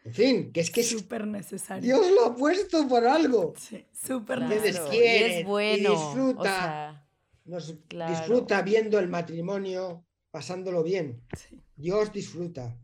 [0.05, 1.83] en fin, que es que es- súper necesario.
[1.83, 3.55] Dios lo ha puesto por algo.
[3.57, 4.93] Sí, súper Claro, necesario.
[5.03, 5.91] y es bueno.
[5.91, 6.41] disfruta.
[6.41, 7.01] O sea,
[7.47, 8.11] Nos Claro.
[8.11, 11.21] disfruta viendo el matrimonio, pasándolo bien.
[11.37, 11.61] Sí.
[11.77, 12.79] Dios disfruta.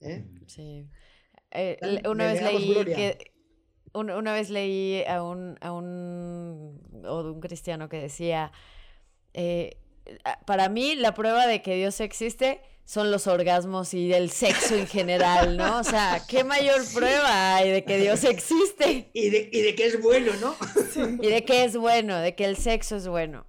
[0.00, 0.24] ¿eh?
[0.46, 0.86] sí.
[1.50, 1.76] Eh,
[2.08, 2.96] una le vez leí gloria.
[2.96, 3.32] que
[3.92, 8.50] un- una vez leí a un a un o de un cristiano que decía
[9.34, 9.76] eh,
[10.46, 14.86] para mí la prueba de que Dios existe son los orgasmos y el sexo en
[14.86, 15.80] general, ¿no?
[15.80, 19.10] O sea, ¿qué mayor prueba hay de que Dios existe?
[19.12, 20.56] Y, de, y de que es bueno, ¿no?
[21.22, 23.44] Y de que es bueno, de que el sexo es bueno.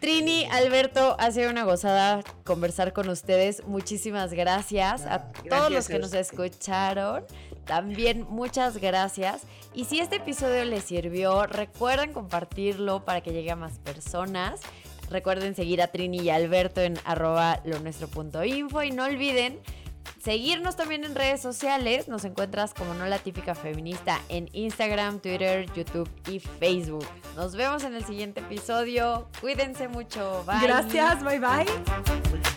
[0.00, 3.64] Trini, Alberto, ha sido una gozada conversar con ustedes.
[3.66, 7.24] Muchísimas gracias a Ah, todos los que nos escucharon.
[7.64, 9.42] También muchas gracias.
[9.74, 14.60] Y si este episodio les sirvió, recuerden compartirlo para que llegue a más personas.
[15.10, 19.58] Recuerden seguir a Trini y Alberto en arroba lo nuestro punto info y no olviden
[20.22, 22.08] seguirnos también en redes sociales.
[22.08, 27.06] Nos encuentras como No la Típica Feminista en Instagram, Twitter, YouTube y Facebook.
[27.36, 29.28] Nos vemos en el siguiente episodio.
[29.40, 30.44] Cuídense mucho.
[30.46, 30.60] Bye.
[30.62, 32.47] Gracias, bye bye.